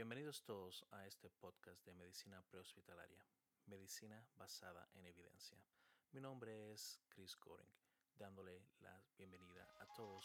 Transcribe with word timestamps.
Bienvenidos 0.00 0.42
todos 0.44 0.82
a 0.92 1.06
este 1.06 1.28
podcast 1.28 1.84
de 1.84 1.92
medicina 1.92 2.42
prehospitalaria, 2.48 3.22
medicina 3.66 4.26
basada 4.34 4.88
en 4.94 5.04
evidencia. 5.04 5.62
Mi 6.12 6.22
nombre 6.22 6.72
es 6.72 6.98
Chris 7.10 7.36
Goring, 7.36 7.68
dándole 8.16 8.64
la 8.78 8.98
bienvenida 9.18 9.70
a 9.78 9.86
todos. 9.94 10.24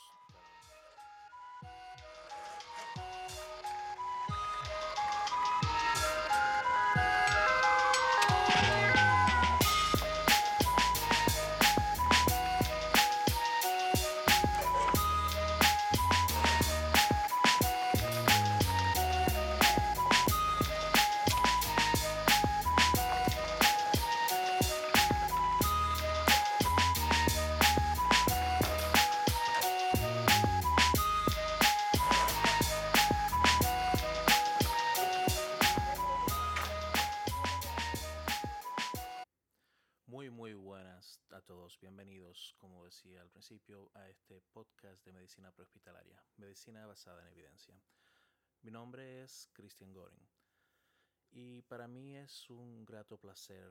Para 51.75 51.89
mí 51.89 52.15
es 52.15 52.49
un 52.49 52.85
grato 52.85 53.17
placer 53.17 53.69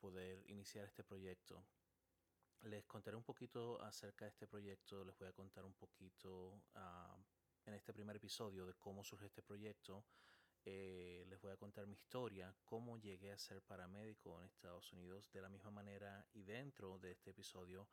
poder 0.00 0.42
iniciar 0.50 0.86
este 0.86 1.04
proyecto. 1.04 1.64
Les 2.62 2.84
contaré 2.84 3.16
un 3.16 3.22
poquito 3.22 3.80
acerca 3.80 4.24
de 4.24 4.30
este 4.30 4.48
proyecto, 4.48 5.04
les 5.04 5.16
voy 5.16 5.28
a 5.28 5.32
contar 5.32 5.64
un 5.64 5.74
poquito 5.74 6.60
uh, 6.74 7.16
en 7.64 7.74
este 7.74 7.92
primer 7.94 8.16
episodio 8.16 8.66
de 8.66 8.74
cómo 8.74 9.04
surge 9.04 9.26
este 9.26 9.40
proyecto 9.40 10.04
eh, 10.64 11.24
les 11.28 11.40
voy 11.40 11.52
a 11.52 11.56
contar 11.56 11.86
mi 11.86 11.94
historia, 11.94 12.52
cómo 12.64 12.98
llegué 12.98 13.30
a 13.30 13.38
ser 13.38 13.62
paramédico 13.62 14.40
en 14.40 14.46
Estados 14.46 14.92
Unidos. 14.92 15.30
De 15.30 15.40
la 15.40 15.48
misma 15.48 15.70
manera 15.70 16.26
y 16.32 16.42
dentro 16.42 16.98
de 16.98 17.12
este 17.12 17.30
episodio, 17.30 17.86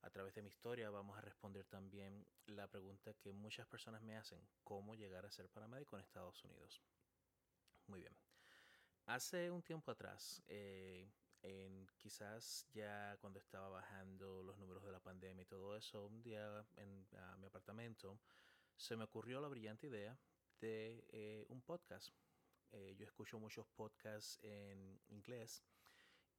a 0.00 0.10
través 0.10 0.34
de 0.34 0.42
mi 0.42 0.48
historia, 0.48 0.90
vamos 0.90 1.16
a 1.16 1.20
responder 1.20 1.66
también 1.66 2.26
la 2.46 2.66
pregunta 2.66 3.14
que 3.14 3.32
muchas 3.32 3.68
personas 3.68 4.02
me 4.02 4.16
hacen, 4.16 4.40
¿cómo 4.64 4.96
llegar 4.96 5.24
a 5.24 5.30
ser 5.30 5.48
paramédico 5.50 5.94
en 5.94 6.02
Estados 6.02 6.42
Unidos? 6.42 6.82
Muy 7.86 8.00
bien. 8.00 8.23
Hace 9.06 9.50
un 9.50 9.62
tiempo 9.62 9.90
atrás, 9.90 10.42
eh, 10.48 11.06
quizás 11.98 12.66
ya 12.72 13.16
cuando 13.20 13.38
estaba 13.38 13.68
bajando 13.68 14.42
los 14.42 14.58
números 14.58 14.82
de 14.82 14.92
la 14.92 15.00
pandemia 15.00 15.42
y 15.42 15.46
todo 15.46 15.76
eso, 15.76 16.06
un 16.06 16.22
día 16.22 16.66
en 16.76 17.06
mi 17.38 17.46
apartamento 17.46 18.18
se 18.76 18.96
me 18.96 19.04
ocurrió 19.04 19.42
la 19.42 19.48
brillante 19.48 19.88
idea 19.88 20.18
de 20.58 21.04
eh, 21.08 21.44
un 21.48 21.60
podcast. 21.60 22.14
Eh, 22.72 22.94
yo 22.98 23.04
escucho 23.04 23.38
muchos 23.38 23.66
podcasts 23.68 24.38
en 24.42 24.98
inglés 25.08 25.62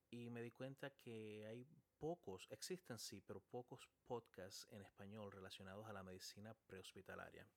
y 0.09 0.30
me 0.31 0.41
di 0.41 0.52
cuenta 0.52 0.89
que 0.89 1.45
hay 1.47 1.67
pocos, 1.99 2.47
existen 2.49 2.97
sí, 2.97 3.21
pero 3.21 3.41
pocos 3.41 3.88
podcasts 4.08 4.67
en 4.71 4.81
español 4.81 5.31
relacionados 5.31 5.88
a 5.88 5.93
la 5.93 6.03
medicina 6.03 6.55
prehospitalaria. 6.66 7.47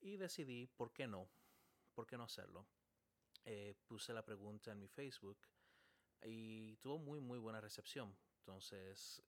Y 0.00 0.16
decidí, 0.16 0.66
¿por 0.66 0.92
qué 0.92 1.06
no? 1.06 1.28
¿Por 1.94 2.06
qué 2.06 2.16
no 2.16 2.24
hacerlo? 2.24 2.66
Eh, 3.50 3.74
puse 3.86 4.12
la 4.12 4.22
pregunta 4.22 4.72
en 4.72 4.78
mi 4.78 4.88
Facebook 4.88 5.38
y 6.22 6.76
tuvo 6.76 6.98
muy, 6.98 7.18
muy 7.18 7.38
buena 7.38 7.62
recepción. 7.62 8.14
Entonces, 8.40 9.22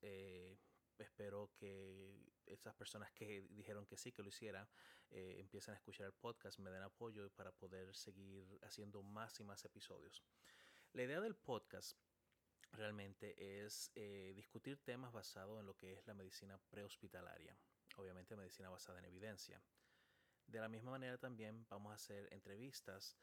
espero 0.98 1.50
que 1.54 2.30
esas 2.44 2.74
personas 2.74 3.10
que 3.12 3.48
dijeron 3.48 3.86
que 3.86 3.96
sí, 3.96 4.12
que 4.12 4.22
lo 4.22 4.28
hiciera, 4.28 4.68
eh, 5.08 5.36
empiecen 5.38 5.72
a 5.72 5.78
escuchar 5.78 6.04
el 6.04 6.12
podcast, 6.12 6.58
me 6.58 6.70
den 6.70 6.82
apoyo 6.82 7.30
para 7.30 7.50
poder 7.50 7.96
seguir 7.96 8.58
haciendo 8.62 9.02
más 9.02 9.40
y 9.40 9.44
más 9.44 9.64
episodios. 9.64 10.22
La 10.92 11.02
idea 11.02 11.20
del 11.22 11.34
podcast 11.34 11.96
realmente 12.72 13.64
es 13.64 13.90
eh, 13.94 14.34
discutir 14.36 14.76
temas 14.84 15.12
basados 15.12 15.60
en 15.60 15.66
lo 15.66 15.78
que 15.78 15.94
es 15.94 16.06
la 16.06 16.12
medicina 16.12 16.58
prehospitalaria, 16.68 17.56
obviamente 17.96 18.36
medicina 18.36 18.68
basada 18.68 18.98
en 18.98 19.06
evidencia. 19.06 19.62
De 20.46 20.60
la 20.60 20.68
misma 20.68 20.90
manera 20.90 21.16
también 21.16 21.66
vamos 21.70 21.92
a 21.92 21.94
hacer 21.94 22.28
entrevistas 22.34 23.16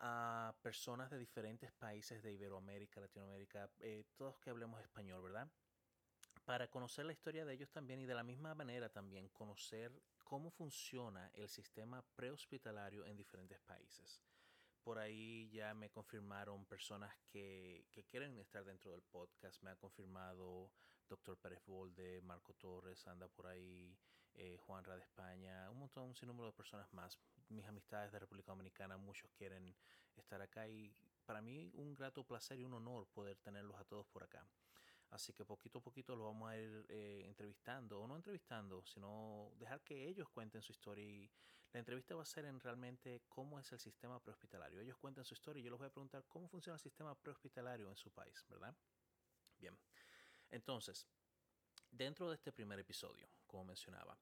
a 0.00 0.54
personas 0.62 1.10
de 1.10 1.18
diferentes 1.18 1.70
países 1.72 2.22
de 2.22 2.32
Iberoamérica, 2.32 3.00
Latinoamérica, 3.00 3.70
eh, 3.80 4.04
todos 4.16 4.38
que 4.40 4.50
hablemos 4.50 4.80
español, 4.80 5.22
¿verdad? 5.22 5.48
para 6.50 6.68
conocer 6.68 7.04
la 7.04 7.12
historia 7.12 7.44
de 7.44 7.54
ellos 7.54 7.70
también 7.70 8.00
y 8.00 8.06
de 8.06 8.14
la 8.14 8.24
misma 8.24 8.56
manera 8.56 8.88
también 8.88 9.28
conocer 9.28 9.92
cómo 10.24 10.50
funciona 10.50 11.30
el 11.34 11.48
sistema 11.48 12.02
prehospitalario 12.16 13.06
en 13.06 13.16
diferentes 13.16 13.60
países. 13.60 14.20
Por 14.82 14.98
ahí 14.98 15.48
ya 15.50 15.74
me 15.74 15.90
confirmaron 15.90 16.64
personas 16.66 17.14
que, 17.28 17.86
que 17.92 18.04
quieren 18.04 18.36
estar 18.38 18.64
dentro 18.64 18.90
del 18.90 19.02
podcast. 19.02 19.62
Me 19.62 19.70
ha 19.70 19.76
confirmado 19.76 20.72
Doctor 21.08 21.38
Pérez 21.38 21.64
Bolde, 21.64 22.20
Marco 22.22 22.54
Torres, 22.54 23.06
anda 23.06 23.28
por 23.28 23.46
ahí, 23.46 23.96
eh, 24.34 24.56
Juan 24.58 24.82
de 24.84 24.98
España, 24.98 25.70
un 25.70 25.78
montón, 25.78 26.08
un 26.08 26.14
sinnúmero 26.14 26.46
de 26.46 26.52
personas 26.52 26.92
más. 26.92 27.18
Mis 27.48 27.66
amistades 27.66 28.12
de 28.12 28.18
República 28.18 28.52
Dominicana, 28.52 28.96
muchos 28.96 29.30
quieren 29.32 29.74
estar 30.16 30.40
acá 30.40 30.68
y 30.68 30.94
para 31.24 31.40
mí 31.40 31.70
un 31.74 31.94
grato 31.94 32.24
placer 32.24 32.58
y 32.58 32.64
un 32.64 32.74
honor 32.74 33.06
poder 33.08 33.38
tenerlos 33.38 33.78
a 33.78 33.84
todos 33.84 34.06
por 34.08 34.22
acá. 34.22 34.46
Así 35.10 35.32
que 35.32 35.44
poquito 35.44 35.78
a 35.78 35.82
poquito 35.82 36.14
lo 36.14 36.24
vamos 36.24 36.50
a 36.50 36.56
ir 36.56 36.86
eh, 36.88 37.22
entrevistando, 37.26 38.00
o 38.00 38.06
no 38.06 38.16
entrevistando, 38.16 38.84
sino 38.84 39.52
dejar 39.58 39.80
que 39.82 40.08
ellos 40.08 40.28
cuenten 40.28 40.62
su 40.62 40.72
historia. 40.72 41.04
Y 41.04 41.30
la 41.72 41.80
entrevista 41.80 42.14
va 42.14 42.22
a 42.22 42.26
ser 42.26 42.44
en 42.44 42.60
realmente 42.60 43.22
cómo 43.28 43.58
es 43.58 43.70
el 43.72 43.80
sistema 43.80 44.20
prehospitalario. 44.20 44.80
Ellos 44.80 44.96
cuentan 44.98 45.24
su 45.24 45.34
historia 45.34 45.60
y 45.60 45.64
yo 45.64 45.70
les 45.70 45.78
voy 45.78 45.88
a 45.88 45.92
preguntar 45.92 46.24
cómo 46.28 46.48
funciona 46.48 46.74
el 46.74 46.80
sistema 46.80 47.14
prehospitalario 47.14 47.88
en 47.88 47.96
su 47.96 48.10
país, 48.10 48.44
¿verdad? 48.48 48.74
Bien. 49.58 49.76
Entonces, 50.50 51.06
dentro 51.90 52.28
de 52.28 52.36
este 52.36 52.52
primer 52.52 52.78
episodio, 52.78 53.28
como 53.50 53.64
mencionaba, 53.64 54.16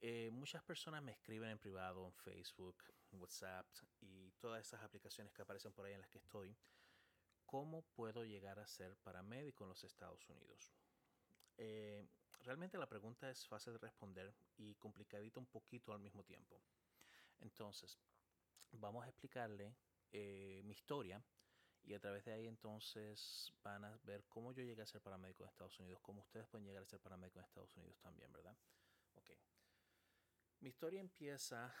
eh, 0.00 0.30
muchas 0.32 0.62
personas 0.64 1.02
me 1.02 1.12
escriben 1.12 1.50
en 1.50 1.58
privado, 1.58 2.04
en 2.06 2.12
Facebook, 2.12 2.82
WhatsApp 3.12 3.66
y 4.00 4.32
todas 4.32 4.66
esas 4.66 4.82
aplicaciones 4.82 5.32
que 5.32 5.42
aparecen 5.42 5.72
por 5.72 5.86
ahí 5.86 5.92
en 5.92 6.00
las 6.00 6.10
que 6.10 6.18
estoy 6.18 6.56
¿Cómo 7.52 7.82
puedo 7.82 8.24
llegar 8.24 8.58
a 8.58 8.66
ser 8.66 8.96
paramédico 8.96 9.64
en 9.64 9.68
los 9.68 9.84
Estados 9.84 10.26
Unidos? 10.30 10.72
Eh, 11.58 12.02
realmente 12.44 12.78
la 12.78 12.88
pregunta 12.88 13.28
es 13.28 13.46
fácil 13.46 13.74
de 13.74 13.78
responder 13.78 14.34
y 14.56 14.74
complicadita 14.76 15.38
un 15.38 15.44
poquito 15.44 15.92
al 15.92 16.00
mismo 16.00 16.24
tiempo. 16.24 16.62
Entonces, 17.40 17.98
vamos 18.70 19.04
a 19.04 19.08
explicarle 19.10 19.74
eh, 20.12 20.62
mi 20.64 20.72
historia 20.72 21.22
y 21.84 21.94
a 21.94 22.00
través 22.00 22.24
de 22.24 22.32
ahí 22.32 22.46
entonces 22.46 23.52
van 23.62 23.84
a 23.84 23.98
ver 24.04 24.24
cómo 24.28 24.52
yo 24.52 24.62
llegué 24.62 24.82
a 24.82 24.86
ser 24.86 25.00
paramédico 25.00 25.42
en 25.42 25.48
Estados 25.48 25.78
Unidos, 25.80 26.00
cómo 26.02 26.20
ustedes 26.20 26.46
pueden 26.46 26.66
llegar 26.66 26.82
a 26.82 26.86
ser 26.86 27.00
paramédico 27.00 27.38
en 27.38 27.44
Estados 27.44 27.76
Unidos 27.76 27.98
también, 28.00 28.32
¿verdad? 28.32 28.56
Ok. 29.16 29.30
Mi 30.60 30.68
historia 30.68 31.00
empieza, 31.00 31.74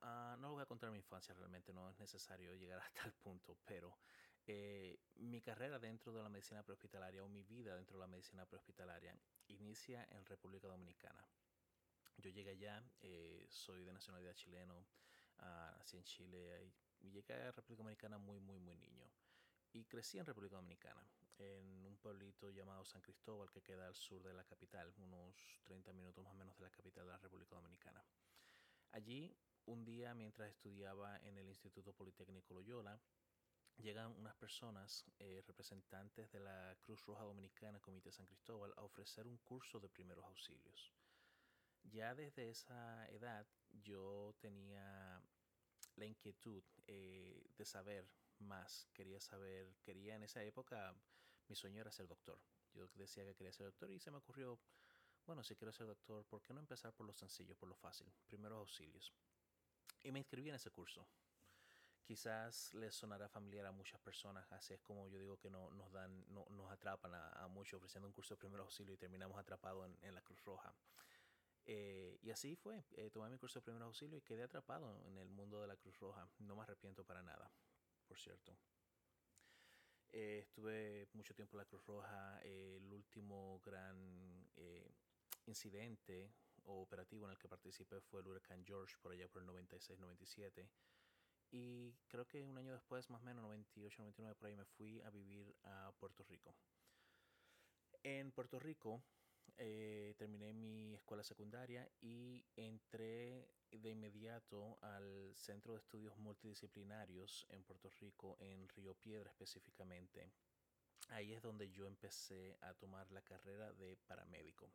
no 0.00 0.48
lo 0.48 0.52
voy 0.52 0.62
a 0.62 0.66
contar 0.66 0.90
mi 0.90 0.98
infancia, 0.98 1.34
realmente 1.34 1.72
no 1.72 1.88
es 1.88 1.98
necesario 1.98 2.54
llegar 2.54 2.80
hasta 2.80 3.04
el 3.06 3.12
punto, 3.12 3.56
pero 3.64 3.96
eh, 4.46 4.98
mi 5.14 5.40
carrera 5.40 5.78
dentro 5.78 6.12
de 6.12 6.22
la 6.22 6.28
medicina 6.28 6.62
prehospitalaria 6.62 7.24
o 7.24 7.28
mi 7.28 7.44
vida 7.44 7.76
dentro 7.76 7.96
de 7.96 8.00
la 8.00 8.06
medicina 8.08 8.44
prehospitalaria 8.44 9.16
inicia 9.48 10.06
en 10.10 10.24
República 10.26 10.68
Dominicana. 10.68 11.24
Yo 12.18 12.30
llegué 12.30 12.50
allá, 12.50 12.82
eh, 13.02 13.46
soy 13.48 13.84
de 13.84 13.92
nacionalidad 13.92 14.34
chileno, 14.34 14.86
uh, 15.38 15.78
nací 15.78 15.96
en 15.96 16.04
Chile 16.04 16.72
y 17.00 17.10
llegué 17.10 17.34
a 17.34 17.52
República 17.52 17.82
Dominicana 17.82 18.18
muy, 18.18 18.40
muy, 18.40 18.58
muy 18.58 18.76
niño. 18.76 19.10
Y 19.74 19.86
crecí 19.86 20.20
en 20.20 20.26
República 20.26 20.54
Dominicana, 20.54 21.04
en 21.36 21.84
un 21.84 21.96
pueblito 21.96 22.48
llamado 22.48 22.84
San 22.84 23.02
Cristóbal 23.02 23.50
que 23.50 23.60
queda 23.60 23.88
al 23.88 23.96
sur 23.96 24.22
de 24.22 24.32
la 24.32 24.44
capital, 24.44 24.94
unos 24.98 25.34
30 25.64 25.92
minutos 25.92 26.22
más 26.22 26.32
o 26.32 26.36
menos 26.36 26.56
de 26.56 26.62
la 26.62 26.70
capital 26.70 27.04
de 27.04 27.10
la 27.10 27.18
República 27.18 27.56
Dominicana. 27.56 28.00
Allí, 28.92 29.36
un 29.66 29.84
día 29.84 30.14
mientras 30.14 30.48
estudiaba 30.48 31.18
en 31.24 31.38
el 31.38 31.48
Instituto 31.48 31.92
Politécnico 31.92 32.54
Loyola, 32.54 33.00
llegan 33.78 34.12
unas 34.16 34.36
personas, 34.36 35.04
eh, 35.18 35.42
representantes 35.44 36.30
de 36.30 36.38
la 36.38 36.76
Cruz 36.80 37.04
Roja 37.04 37.24
Dominicana, 37.24 37.80
Comité 37.80 38.12
San 38.12 38.26
Cristóbal, 38.26 38.72
a 38.76 38.84
ofrecer 38.84 39.26
un 39.26 39.38
curso 39.38 39.80
de 39.80 39.88
primeros 39.88 40.24
auxilios. 40.24 40.92
Ya 41.82 42.14
desde 42.14 42.48
esa 42.48 43.08
edad 43.08 43.44
yo 43.72 44.36
tenía 44.38 45.20
la 45.96 46.06
inquietud 46.06 46.62
eh, 46.86 47.44
de 47.58 47.64
saber 47.64 48.08
más, 48.40 48.88
quería 48.92 49.20
saber, 49.20 49.74
quería 49.82 50.16
en 50.16 50.22
esa 50.22 50.42
época, 50.42 50.94
mi 51.48 51.56
sueño 51.56 51.80
era 51.80 51.92
ser 51.92 52.06
doctor. 52.06 52.40
Yo 52.72 52.88
decía 52.94 53.24
que 53.24 53.34
quería 53.34 53.52
ser 53.52 53.66
doctor 53.66 53.90
y 53.90 54.00
se 54.00 54.10
me 54.10 54.18
ocurrió, 54.18 54.58
bueno, 55.26 55.42
si 55.44 55.54
quiero 55.56 55.72
ser 55.72 55.86
doctor, 55.86 56.24
¿por 56.26 56.42
qué 56.42 56.52
no 56.52 56.60
empezar 56.60 56.92
por 56.92 57.06
lo 57.06 57.14
sencillo, 57.14 57.56
por 57.56 57.68
lo 57.68 57.76
fácil? 57.76 58.12
Primeros 58.26 58.58
auxilios. 58.58 59.12
Y 60.02 60.12
me 60.12 60.18
inscribí 60.18 60.48
en 60.50 60.56
ese 60.56 60.70
curso. 60.70 61.06
quizás 62.04 62.74
les 62.74 62.94
sonará 62.94 63.28
familiar 63.28 63.64
a 63.64 63.72
muchas 63.72 63.98
personas, 64.00 64.50
así 64.52 64.74
es 64.74 64.80
como 64.80 65.08
yo 65.08 65.18
digo 65.18 65.38
que 65.38 65.50
no, 65.50 65.70
nos 65.70 65.90
dan, 65.90 66.24
no, 66.28 66.44
nos 66.50 66.70
atrapan 66.70 67.14
a, 67.14 67.48
muchos 67.48 67.78
ofreciendo 67.78 68.06
un 68.06 68.12
curso 68.12 68.34
de 68.34 68.38
primer 68.38 68.60
auxilio 68.60 68.92
y 68.94 68.98
terminamos 68.98 69.38
atrapados 69.38 69.86
en, 69.86 69.96
en 70.02 70.14
la 70.14 70.20
Cruz 70.20 70.44
Roja. 70.44 70.74
Eh, 71.66 72.18
y 72.20 72.30
así 72.30 72.56
fue, 72.56 72.84
eh, 72.92 73.10
tomé 73.10 73.30
mi 73.30 73.38
curso 73.38 73.58
de 73.58 73.62
primer 73.62 73.82
auxilio 73.82 74.18
y 74.18 74.22
quedé 74.22 74.42
atrapado 74.42 75.00
en 75.06 75.16
el 75.16 75.30
mundo 75.30 75.60
de 75.62 75.66
la 75.66 75.76
Cruz 75.76 75.98
Roja. 75.98 76.28
No 76.38 76.56
me 76.56 76.62
arrepiento 76.62 77.04
para 77.04 77.22
nada, 77.22 77.50
por 78.06 78.18
cierto. 78.18 78.56
Eh, 80.12 80.40
estuve 80.42 81.08
mucho 81.12 81.34
tiempo 81.34 81.56
en 81.56 81.58
la 81.58 81.64
Cruz 81.64 81.84
Roja. 81.84 82.40
el 82.42 82.92
último 82.92 83.60
gran 83.64 84.46
incidente 85.46 86.32
o 86.64 86.82
operativo 86.82 87.26
en 87.26 87.32
el 87.32 87.38
que 87.38 87.48
participé 87.48 88.00
fue 88.00 88.20
el 88.20 88.28
huracán 88.28 88.64
George 88.64 88.94
por 89.00 89.12
allá 89.12 89.28
por 89.28 89.42
el 89.42 89.48
96-97. 89.48 90.68
Y 91.50 91.94
creo 92.08 92.26
que 92.26 92.42
un 92.42 92.58
año 92.58 92.72
después, 92.72 93.08
más 93.10 93.22
o 93.22 93.24
menos, 93.24 93.44
98-99, 93.44 94.34
por 94.34 94.48
ahí 94.48 94.56
me 94.56 94.64
fui 94.64 95.00
a 95.02 95.10
vivir 95.10 95.54
a 95.62 95.92
Puerto 95.98 96.24
Rico. 96.24 96.54
En 98.02 98.32
Puerto 98.32 98.58
Rico 98.58 99.02
eh, 99.56 100.14
terminé 100.16 100.52
mi 100.52 100.94
escuela 100.94 101.22
secundaria 101.22 101.88
y 102.00 102.44
entré 102.56 103.48
de 103.70 103.90
inmediato 103.90 104.78
al 104.82 105.34
Centro 105.34 105.72
de 105.72 105.80
Estudios 105.80 106.16
Multidisciplinarios 106.18 107.46
en 107.50 107.64
Puerto 107.64 107.90
Rico, 108.00 108.36
en 108.40 108.68
Río 108.68 108.94
Piedra 108.94 109.30
específicamente. 109.30 110.30
Ahí 111.08 111.32
es 111.32 111.42
donde 111.42 111.70
yo 111.70 111.86
empecé 111.86 112.56
a 112.60 112.74
tomar 112.74 113.10
la 113.10 113.22
carrera 113.22 113.72
de 113.72 113.96
paramédico. 114.06 114.72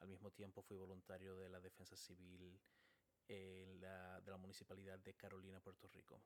Al 0.00 0.08
mismo 0.08 0.30
tiempo 0.30 0.62
fui 0.62 0.76
voluntario 0.76 1.36
de 1.36 1.48
la 1.48 1.60
Defensa 1.60 1.96
Civil 1.96 2.60
de 3.28 4.30
la 4.30 4.36
Municipalidad 4.36 4.98
de 4.98 5.14
Carolina, 5.14 5.60
Puerto 5.60 5.88
Rico. 5.88 6.20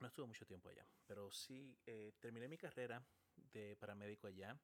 No 0.00 0.08
estuve 0.08 0.26
mucho 0.26 0.44
tiempo 0.44 0.68
allá, 0.68 0.86
pero 1.06 1.30
sí 1.30 1.78
eh, 1.86 2.12
terminé 2.20 2.48
mi 2.48 2.58
carrera 2.58 3.02
de 3.36 3.76
paramédico 3.76 4.26
allá. 4.26 4.58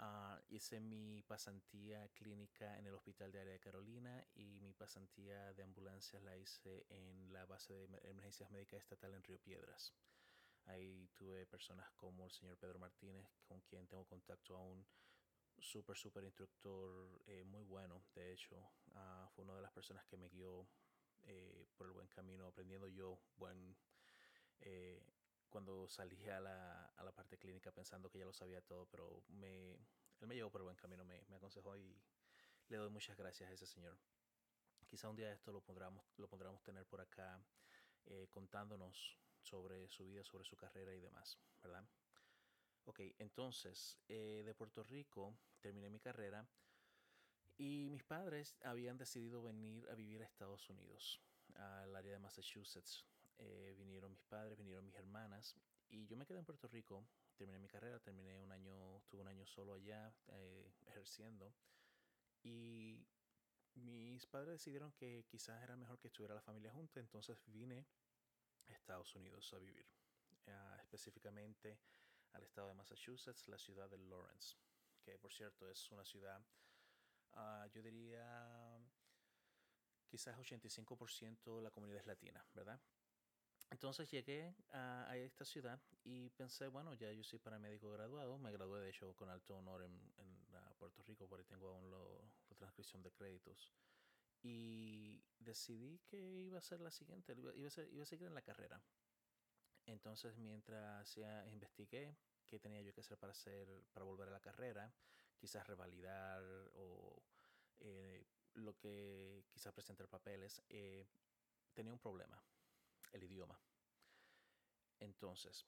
Ah, 0.00 0.40
hice 0.48 0.78
mi 0.78 1.22
pasantía 1.22 2.08
clínica 2.10 2.78
en 2.78 2.86
el 2.86 2.94
Hospital 2.94 3.32
de 3.32 3.40
Área 3.40 3.52
de 3.54 3.58
Carolina 3.58 4.24
y 4.36 4.60
mi 4.60 4.72
pasantía 4.72 5.52
de 5.54 5.64
ambulancias 5.64 6.22
la 6.22 6.36
hice 6.36 6.86
en 6.88 7.32
la 7.32 7.44
base 7.46 7.74
de 7.74 8.08
emergencias 8.08 8.48
médicas 8.52 8.80
estatal 8.80 9.12
en 9.14 9.24
Río 9.24 9.40
Piedras. 9.40 9.92
Ahí 10.66 11.08
tuve 11.14 11.46
personas 11.46 11.90
como 11.96 12.24
el 12.24 12.30
señor 12.30 12.56
Pedro 12.58 12.78
Martínez, 12.78 13.26
con 13.42 13.60
quien 13.62 13.88
tengo 13.88 14.04
contacto 14.04 14.56
aún, 14.56 14.86
súper, 15.58 15.96
súper 15.96 16.22
instructor, 16.22 17.20
eh, 17.26 17.42
muy 17.42 17.64
bueno. 17.64 18.04
De 18.14 18.32
hecho, 18.32 18.56
uh, 18.94 19.26
fue 19.34 19.44
una 19.44 19.56
de 19.56 19.62
las 19.62 19.72
personas 19.72 20.04
que 20.06 20.16
me 20.16 20.28
guió 20.28 20.68
eh, 21.24 21.66
por 21.76 21.88
el 21.88 21.92
buen 21.92 22.06
camino, 22.06 22.46
aprendiendo 22.46 22.86
yo 22.86 23.18
buen... 23.36 23.76
Eh, 24.60 25.02
cuando 25.48 25.88
salí 25.88 26.28
a 26.28 26.40
la, 26.40 26.86
a 26.96 27.04
la, 27.04 27.12
parte 27.12 27.38
clínica 27.38 27.72
pensando 27.72 28.10
que 28.10 28.18
ya 28.18 28.24
lo 28.24 28.32
sabía 28.32 28.60
todo, 28.60 28.86
pero 28.86 29.22
me, 29.28 29.72
él 30.20 30.26
me 30.26 30.34
llevó 30.34 30.50
por 30.50 30.60
el 30.60 30.64
buen 30.64 30.76
camino, 30.76 31.04
me, 31.04 31.24
me 31.28 31.36
aconsejó 31.36 31.76
y 31.76 32.00
le 32.68 32.76
doy 32.76 32.90
muchas 32.90 33.16
gracias 33.16 33.50
a 33.50 33.52
ese 33.52 33.66
señor. 33.66 33.98
Quizá 34.86 35.08
un 35.08 35.16
día 35.16 35.32
esto 35.32 35.52
lo 35.52 35.60
pondremos, 35.60 36.04
lo 36.16 36.28
pondremos 36.28 36.62
tener 36.62 36.86
por 36.86 37.00
acá 37.00 37.42
eh, 38.06 38.28
contándonos 38.30 39.18
sobre 39.42 39.88
su 39.88 40.04
vida, 40.06 40.24
sobre 40.24 40.44
su 40.44 40.56
carrera 40.56 40.94
y 40.94 41.00
demás, 41.00 41.38
¿verdad? 41.62 41.86
Ok, 42.84 43.00
entonces 43.18 43.98
eh, 44.08 44.42
de 44.44 44.54
Puerto 44.54 44.82
Rico 44.82 45.36
terminé 45.60 45.90
mi 45.90 46.00
carrera 46.00 46.46
y 47.58 47.88
mis 47.90 48.02
padres 48.02 48.56
habían 48.62 48.96
decidido 48.96 49.42
venir 49.42 49.88
a 49.90 49.94
vivir 49.94 50.22
a 50.22 50.24
Estados 50.24 50.70
Unidos, 50.70 51.20
al 51.54 51.94
área 51.94 52.12
de 52.12 52.18
Massachusetts. 52.18 53.04
Eh, 53.38 53.74
vinieron 53.78 54.10
mis 54.10 54.24
padres, 54.24 54.58
vinieron 54.58 54.84
mis 54.84 54.96
hermanas 54.96 55.56
y 55.88 56.06
yo 56.06 56.16
me 56.16 56.26
quedé 56.26 56.38
en 56.38 56.44
Puerto 56.44 56.68
Rico. 56.68 57.06
Terminé 57.36 57.58
mi 57.58 57.68
carrera, 57.68 58.00
terminé 58.00 58.36
un 58.36 58.50
año, 58.50 58.98
estuve 58.98 59.22
un 59.22 59.28
año 59.28 59.46
solo 59.46 59.74
allá 59.74 60.12
eh, 60.28 60.72
ejerciendo 60.86 61.54
y 62.42 63.06
mis 63.74 64.26
padres 64.26 64.52
decidieron 64.52 64.92
que 64.92 65.24
quizás 65.28 65.62
era 65.62 65.76
mejor 65.76 65.98
que 65.98 66.08
estuviera 66.08 66.34
la 66.34 66.40
familia 66.40 66.72
junta, 66.72 67.00
entonces 67.00 67.38
vine 67.46 67.86
a 68.66 68.72
Estados 68.72 69.14
Unidos 69.14 69.52
a 69.54 69.58
vivir, 69.58 69.86
uh, 70.46 70.80
específicamente 70.80 71.78
al 72.32 72.42
estado 72.42 72.68
de 72.68 72.74
Massachusetts, 72.74 73.46
la 73.48 73.58
ciudad 73.58 73.88
de 73.88 73.98
Lawrence, 73.98 74.56
que 75.02 75.18
por 75.18 75.32
cierto 75.32 75.68
es 75.70 75.90
una 75.90 76.04
ciudad, 76.04 76.44
uh, 77.34 77.66
yo 77.70 77.82
diría 77.82 78.78
quizás 80.08 80.36
85% 80.38 81.62
la 81.62 81.70
comunidad 81.70 82.00
es 82.00 82.06
latina, 82.06 82.44
¿verdad? 82.54 82.80
Entonces 83.70 84.10
llegué 84.10 84.54
a, 84.72 85.16
esta 85.16 85.44
ciudad 85.44 85.80
y 86.02 86.30
pensé, 86.30 86.68
bueno, 86.68 86.94
ya 86.94 87.12
yo 87.12 87.22
soy 87.22 87.38
paramédico 87.38 87.90
graduado, 87.90 88.38
me 88.38 88.50
gradué 88.50 88.80
de 88.80 88.88
hecho 88.88 89.14
con 89.14 89.28
alto 89.28 89.56
honor 89.56 89.82
en, 89.82 90.18
Puerto 90.78 91.02
Rico, 91.02 91.26
por 91.26 91.40
ahí 91.40 91.44
tengo 91.44 91.70
aún 91.70 91.90
la 91.90 92.54
transcripción 92.56 93.02
de 93.02 93.10
créditos. 93.10 93.72
Y 94.42 95.20
decidí 95.40 95.98
que 96.06 96.16
iba 96.16 96.58
a 96.58 96.62
ser 96.62 96.80
la 96.80 96.92
siguiente, 96.92 97.34
iba, 97.36 97.66
a, 97.66 97.70
ser, 97.70 97.92
iba 97.92 98.04
a 98.04 98.06
seguir 98.06 98.28
en 98.28 98.34
la 98.34 98.42
carrera. 98.42 98.80
Entonces 99.86 100.36
mientras 100.36 101.16
ya 101.16 101.44
investigué 101.48 102.16
qué 102.46 102.60
tenía 102.60 102.80
yo 102.80 102.94
que 102.94 103.00
hacer 103.00 103.18
para, 103.18 103.32
hacer, 103.32 103.66
para 103.92 104.04
volver 104.04 104.28
a 104.28 104.30
la 104.30 104.40
carrera, 104.40 104.94
quizás 105.36 105.66
revalidar 105.66 106.44
o 106.74 107.20
eh, 107.80 108.24
lo 108.54 108.76
que 108.76 109.44
quizás 109.50 109.72
presentar 109.72 110.06
papeles, 110.06 110.62
eh, 110.68 111.08
tenía 111.74 111.92
un 111.92 111.98
problema 111.98 112.40
el 113.12 113.24
idioma. 113.24 113.58
Entonces, 115.00 115.66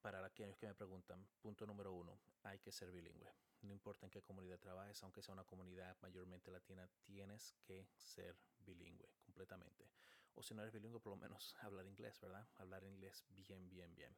para 0.00 0.24
aquellos 0.24 0.56
que 0.56 0.66
me 0.66 0.74
preguntan, 0.74 1.24
punto 1.40 1.66
número 1.66 1.92
uno, 1.92 2.18
hay 2.42 2.58
que 2.58 2.72
ser 2.72 2.90
bilingüe. 2.90 3.32
No 3.62 3.72
importa 3.72 4.06
en 4.06 4.10
qué 4.10 4.22
comunidad 4.22 4.58
trabajes, 4.58 5.02
aunque 5.02 5.22
sea 5.22 5.34
una 5.34 5.44
comunidad 5.44 5.96
mayormente 6.00 6.50
latina, 6.50 6.88
tienes 7.04 7.54
que 7.62 7.86
ser 7.96 8.36
bilingüe 8.58 9.08
completamente. 9.20 9.88
O 10.34 10.42
si 10.42 10.54
no 10.54 10.62
eres 10.62 10.72
bilingüe, 10.72 11.00
por 11.00 11.12
lo 11.12 11.16
menos 11.16 11.54
hablar 11.60 11.86
inglés, 11.86 12.18
¿verdad? 12.20 12.48
Hablar 12.56 12.84
inglés 12.84 13.24
bien, 13.30 13.68
bien, 13.68 13.94
bien. 13.94 14.16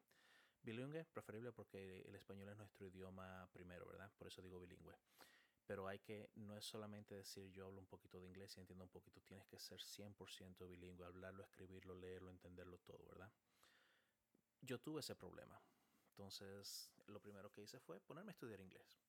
Bilingüe, 0.63 1.05
preferible 1.05 1.53
porque 1.53 2.01
el 2.03 2.15
español 2.15 2.49
es 2.49 2.57
nuestro 2.57 2.87
idioma 2.87 3.47
primero, 3.53 3.87
¿verdad? 3.87 4.11
Por 4.17 4.29
eso 4.29 4.41
digo 4.41 4.61
bilingüe 4.61 4.97
pero 5.67 5.89
hay 5.89 5.99
que, 5.99 6.31
no 6.35 6.57
es 6.57 6.65
solamente 6.65 7.15
decir 7.15 7.51
yo 7.51 7.67
hablo 7.67 7.81
un 7.81 7.87
poquito 7.87 8.21
de 8.21 8.27
inglés 8.27 8.57
y 8.57 8.61
entiendo 8.61 8.85
un 8.85 8.91
poquito, 8.91 9.21
tienes 9.23 9.47
que 9.47 9.59
ser 9.59 9.81
100% 9.81 10.69
bilingüe, 10.69 11.07
hablarlo, 11.07 11.43
escribirlo, 11.43 11.95
leerlo, 11.95 12.31
entenderlo 12.31 12.79
todo, 12.79 13.07
¿verdad? 13.09 13.33
Yo 14.61 14.79
tuve 14.81 15.01
ese 15.01 15.15
problema, 15.15 15.61
entonces 16.11 16.91
lo 17.07 17.21
primero 17.21 17.51
que 17.51 17.63
hice 17.63 17.81
fue 17.81 18.01
ponerme 18.01 18.31
a 18.31 18.35
estudiar 18.35 18.61
inglés. 18.61 19.01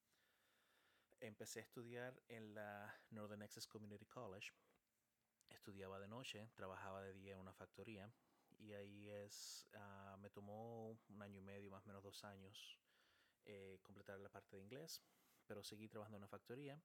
Empecé 1.19 1.59
a 1.59 1.63
estudiar 1.63 2.21
en 2.27 2.53
la 2.53 2.93
Northern 3.09 3.41
Access 3.41 3.67
Community 3.67 4.05
College, 4.05 4.51
estudiaba 5.49 5.99
de 5.99 6.07
noche, 6.07 6.49
trabajaba 6.55 7.01
de 7.01 7.13
día 7.13 7.33
en 7.33 7.39
una 7.39 7.53
factoría 7.53 8.11
y 8.57 8.73
ahí 8.73 9.09
es, 9.09 9.67
uh, 9.73 10.17
me 10.17 10.29
tomó 10.29 10.97
un 11.09 11.21
año 11.21 11.39
y 11.39 11.41
medio, 11.41 11.71
más 11.71 11.83
o 11.85 11.87
menos 11.87 12.03
dos 12.03 12.23
años, 12.23 12.79
eh, 13.45 13.79
completar 13.83 14.19
la 14.19 14.29
parte 14.29 14.55
de 14.57 14.63
inglés 14.63 15.01
pero 15.47 15.63
seguí 15.63 15.87
trabajando 15.87 16.17
en 16.17 16.23
una 16.23 16.27
factoría. 16.27 16.81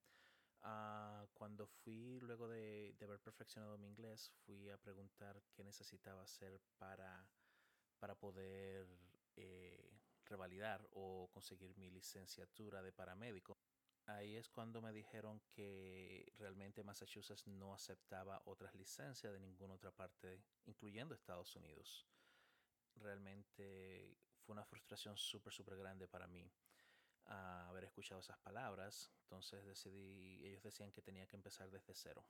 Uh, 0.63 1.27
cuando 1.33 1.67
fui, 1.67 2.21
luego 2.21 2.47
de, 2.47 2.95
de, 2.99 3.05
haber 3.07 3.21
perfeccionado 3.21 3.79
mi 3.79 3.89
inglés, 3.89 4.31
fui 4.45 4.69
a 4.69 4.77
preguntar 4.77 5.43
qué 5.55 5.65
necesitaba 5.65 6.23
hacer 6.23 6.61
para, 6.79 7.27
para 7.99 8.15
poder 8.15 8.87
eh, 9.37 9.91
revalidar 10.27 10.87
o 10.93 11.29
conseguir 11.33 11.77
mi 11.79 11.91
licenciatura 11.91 12.83
de 12.83 12.93
paramédico. 12.93 13.59
Ahí 14.07 14.37
es 14.37 14.49
cuando 14.49 14.83
me 14.83 14.93
dijeron 14.93 15.41
que 15.51 16.33
realmente 16.37 16.83
Massachusetts 16.83 17.47
no 17.47 17.73
aceptaba 17.73 18.43
otras 18.45 18.75
licencias 18.75 19.33
de 19.33 19.41
ninguna 19.41 19.75
otra 19.75 19.93
parte, 19.93 20.43
incluyendo 20.67 21.15
Estados 21.15 21.55
Unidos. 21.57 22.07
Realmente 22.97 24.17
fue 24.41 24.53
una 24.53 24.65
frustración 24.65 25.17
súper, 25.17 25.53
súper 25.53 25.77
grande 25.77 26.07
para 26.09 26.27
mí 26.27 26.51
a 27.27 27.69
haber 27.69 27.85
escuchado 27.85 28.21
esas 28.21 28.39
palabras, 28.39 29.11
entonces 29.23 29.65
decidí, 29.65 30.45
ellos 30.47 30.63
decían 30.63 30.93
que 30.93 31.03
tenía 31.03 31.27
que 31.27 31.37
empezar 31.37 31.71
desde 31.71 31.95
cero. 31.95 32.25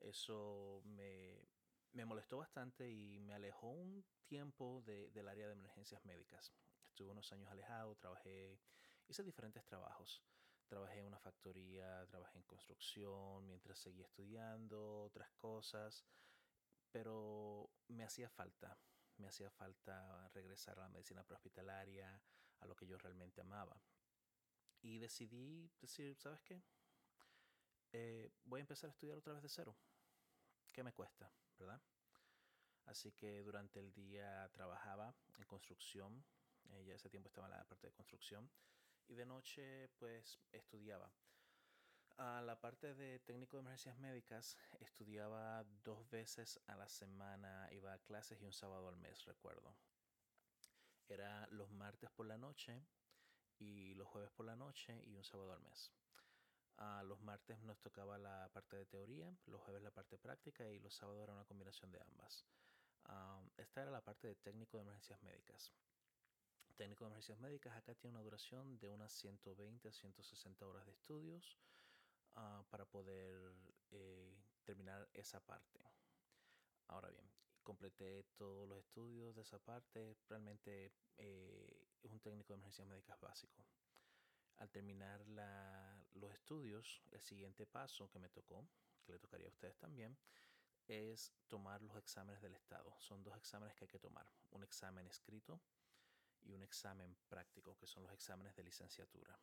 Eso 0.00 0.82
me, 0.84 1.48
me 1.92 2.04
molestó 2.04 2.38
bastante 2.38 2.90
y 2.90 3.18
me 3.20 3.34
alejó 3.34 3.70
un 3.70 4.04
tiempo 4.26 4.82
de, 4.84 5.10
del 5.10 5.28
área 5.28 5.46
de 5.46 5.54
emergencias 5.54 6.04
médicas. 6.04 6.52
Estuve 6.88 7.10
unos 7.10 7.32
años 7.32 7.50
alejado, 7.50 7.94
trabajé, 7.96 8.60
hice 9.08 9.22
diferentes 9.22 9.64
trabajos. 9.64 10.22
Trabajé 10.68 10.98
en 10.98 11.06
una 11.06 11.18
factoría, 11.18 12.04
trabajé 12.06 12.38
en 12.38 12.44
construcción, 12.44 13.46
mientras 13.46 13.78
seguía 13.78 14.04
estudiando, 14.04 15.04
otras 15.04 15.30
cosas, 15.32 16.04
pero 16.90 17.70
me 17.88 18.04
hacía 18.04 18.28
falta, 18.28 18.76
me 19.18 19.28
hacía 19.28 19.50
falta 19.50 20.28
regresar 20.34 20.78
a 20.78 20.82
la 20.82 20.88
medicina 20.88 21.22
prehospitalaria, 21.22 22.20
a 22.60 22.66
lo 22.66 22.76
que 22.76 22.86
yo 22.86 22.98
realmente 22.98 23.40
amaba. 23.40 23.80
Y 24.82 24.98
decidí 24.98 25.70
decir, 25.80 26.16
¿sabes 26.16 26.40
qué? 26.42 26.62
Eh, 27.92 28.30
voy 28.44 28.60
a 28.60 28.62
empezar 28.62 28.88
a 28.88 28.92
estudiar 28.92 29.16
otra 29.16 29.32
vez 29.32 29.42
de 29.42 29.48
cero. 29.48 29.76
¿Qué 30.72 30.82
me 30.82 30.92
cuesta? 30.92 31.32
¿Verdad? 31.58 31.80
Así 32.86 33.12
que 33.12 33.42
durante 33.42 33.80
el 33.80 33.92
día 33.92 34.48
trabajaba 34.52 35.14
en 35.36 35.44
construcción, 35.44 36.24
eh, 36.70 36.84
ya 36.84 36.94
ese 36.94 37.10
tiempo 37.10 37.28
estaba 37.28 37.48
en 37.48 37.54
la 37.54 37.64
parte 37.64 37.88
de 37.88 37.92
construcción, 37.92 38.50
y 39.08 39.14
de 39.14 39.26
noche 39.26 39.88
pues 39.98 40.38
estudiaba. 40.52 41.10
A 42.18 42.40
la 42.42 42.58
parte 42.60 42.94
de 42.94 43.18
técnico 43.18 43.56
de 43.56 43.62
emergencias 43.62 43.98
médicas, 43.98 44.56
estudiaba 44.80 45.64
dos 45.82 46.08
veces 46.08 46.60
a 46.66 46.76
la 46.76 46.88
semana, 46.88 47.68
iba 47.72 47.92
a 47.92 47.98
clases 47.98 48.40
y 48.40 48.44
un 48.44 48.52
sábado 48.52 48.88
al 48.88 48.96
mes, 48.96 49.24
recuerdo. 49.24 49.74
Era 51.08 51.46
los 51.48 51.70
martes 51.70 52.10
por 52.10 52.26
la 52.26 52.36
noche 52.36 52.82
y 53.58 53.94
los 53.94 54.08
jueves 54.08 54.30
por 54.32 54.46
la 54.46 54.56
noche 54.56 55.02
y 55.04 55.16
un 55.16 55.24
sábado 55.24 55.52
al 55.52 55.60
mes. 55.60 55.92
A 56.78 57.02
los 57.04 57.20
martes 57.22 57.62
nos 57.62 57.78
tocaba 57.80 58.18
la 58.18 58.50
parte 58.52 58.76
de 58.76 58.86
teoría, 58.86 59.34
los 59.46 59.60
jueves 59.62 59.82
la 59.82 59.90
parte 59.90 60.18
práctica 60.18 60.68
y 60.68 60.78
los 60.78 60.94
sábados 60.94 61.22
era 61.22 61.32
una 61.32 61.44
combinación 61.44 61.90
de 61.90 62.00
ambas. 62.02 62.44
esta 63.56 63.82
era 63.82 63.90
la 63.90 64.02
parte 64.02 64.28
de 64.28 64.34
técnico 64.34 64.76
de 64.76 64.82
emergencias 64.82 65.22
médicas. 65.22 65.72
Técnico 66.76 67.04
de 67.04 67.08
emergencias 67.08 67.38
médicas 67.38 67.74
acá 67.74 67.94
tiene 67.94 68.16
una 68.16 68.24
duración 68.24 68.78
de 68.78 68.90
unas 68.90 69.10
120 69.12 69.88
a 69.88 69.92
160 69.92 70.66
horas 70.66 70.84
de 70.84 70.92
estudios 70.92 71.58
uh, 72.34 72.62
para 72.68 72.84
poder 72.84 73.54
eh, 73.92 74.36
terminar 74.64 75.08
esa 75.14 75.40
parte. 75.40 75.80
Ahora 76.88 77.08
bien, 77.08 77.26
completé 77.66 78.22
todos 78.36 78.68
los 78.68 78.78
estudios 78.78 79.34
de 79.34 79.42
esa 79.42 79.58
parte. 79.58 80.16
Realmente 80.28 80.92
eh, 81.18 81.88
es 82.00 82.10
un 82.12 82.20
técnico 82.20 82.52
de 82.52 82.58
emergencias 82.58 82.86
médicas 82.86 83.20
básico. 83.20 83.64
Al 84.58 84.70
terminar 84.70 85.26
la, 85.26 86.00
los 86.14 86.32
estudios, 86.32 87.02
el 87.10 87.20
siguiente 87.20 87.66
paso 87.66 88.08
que 88.08 88.20
me 88.20 88.28
tocó, 88.28 88.64
que 89.04 89.12
le 89.12 89.18
tocaría 89.18 89.48
a 89.48 89.50
ustedes 89.50 89.76
también, 89.76 90.16
es 90.86 91.32
tomar 91.48 91.82
los 91.82 91.96
exámenes 91.96 92.40
del 92.40 92.54
Estado. 92.54 92.94
Son 93.00 93.24
dos 93.24 93.36
exámenes 93.36 93.74
que 93.74 93.84
hay 93.84 93.88
que 93.88 93.98
tomar. 93.98 94.26
Un 94.52 94.62
examen 94.62 95.06
escrito 95.08 95.60
y 96.44 96.52
un 96.52 96.62
examen 96.62 97.16
práctico, 97.28 97.76
que 97.76 97.88
son 97.88 98.04
los 98.04 98.12
exámenes 98.12 98.54
de 98.54 98.62
licenciatura. 98.62 99.36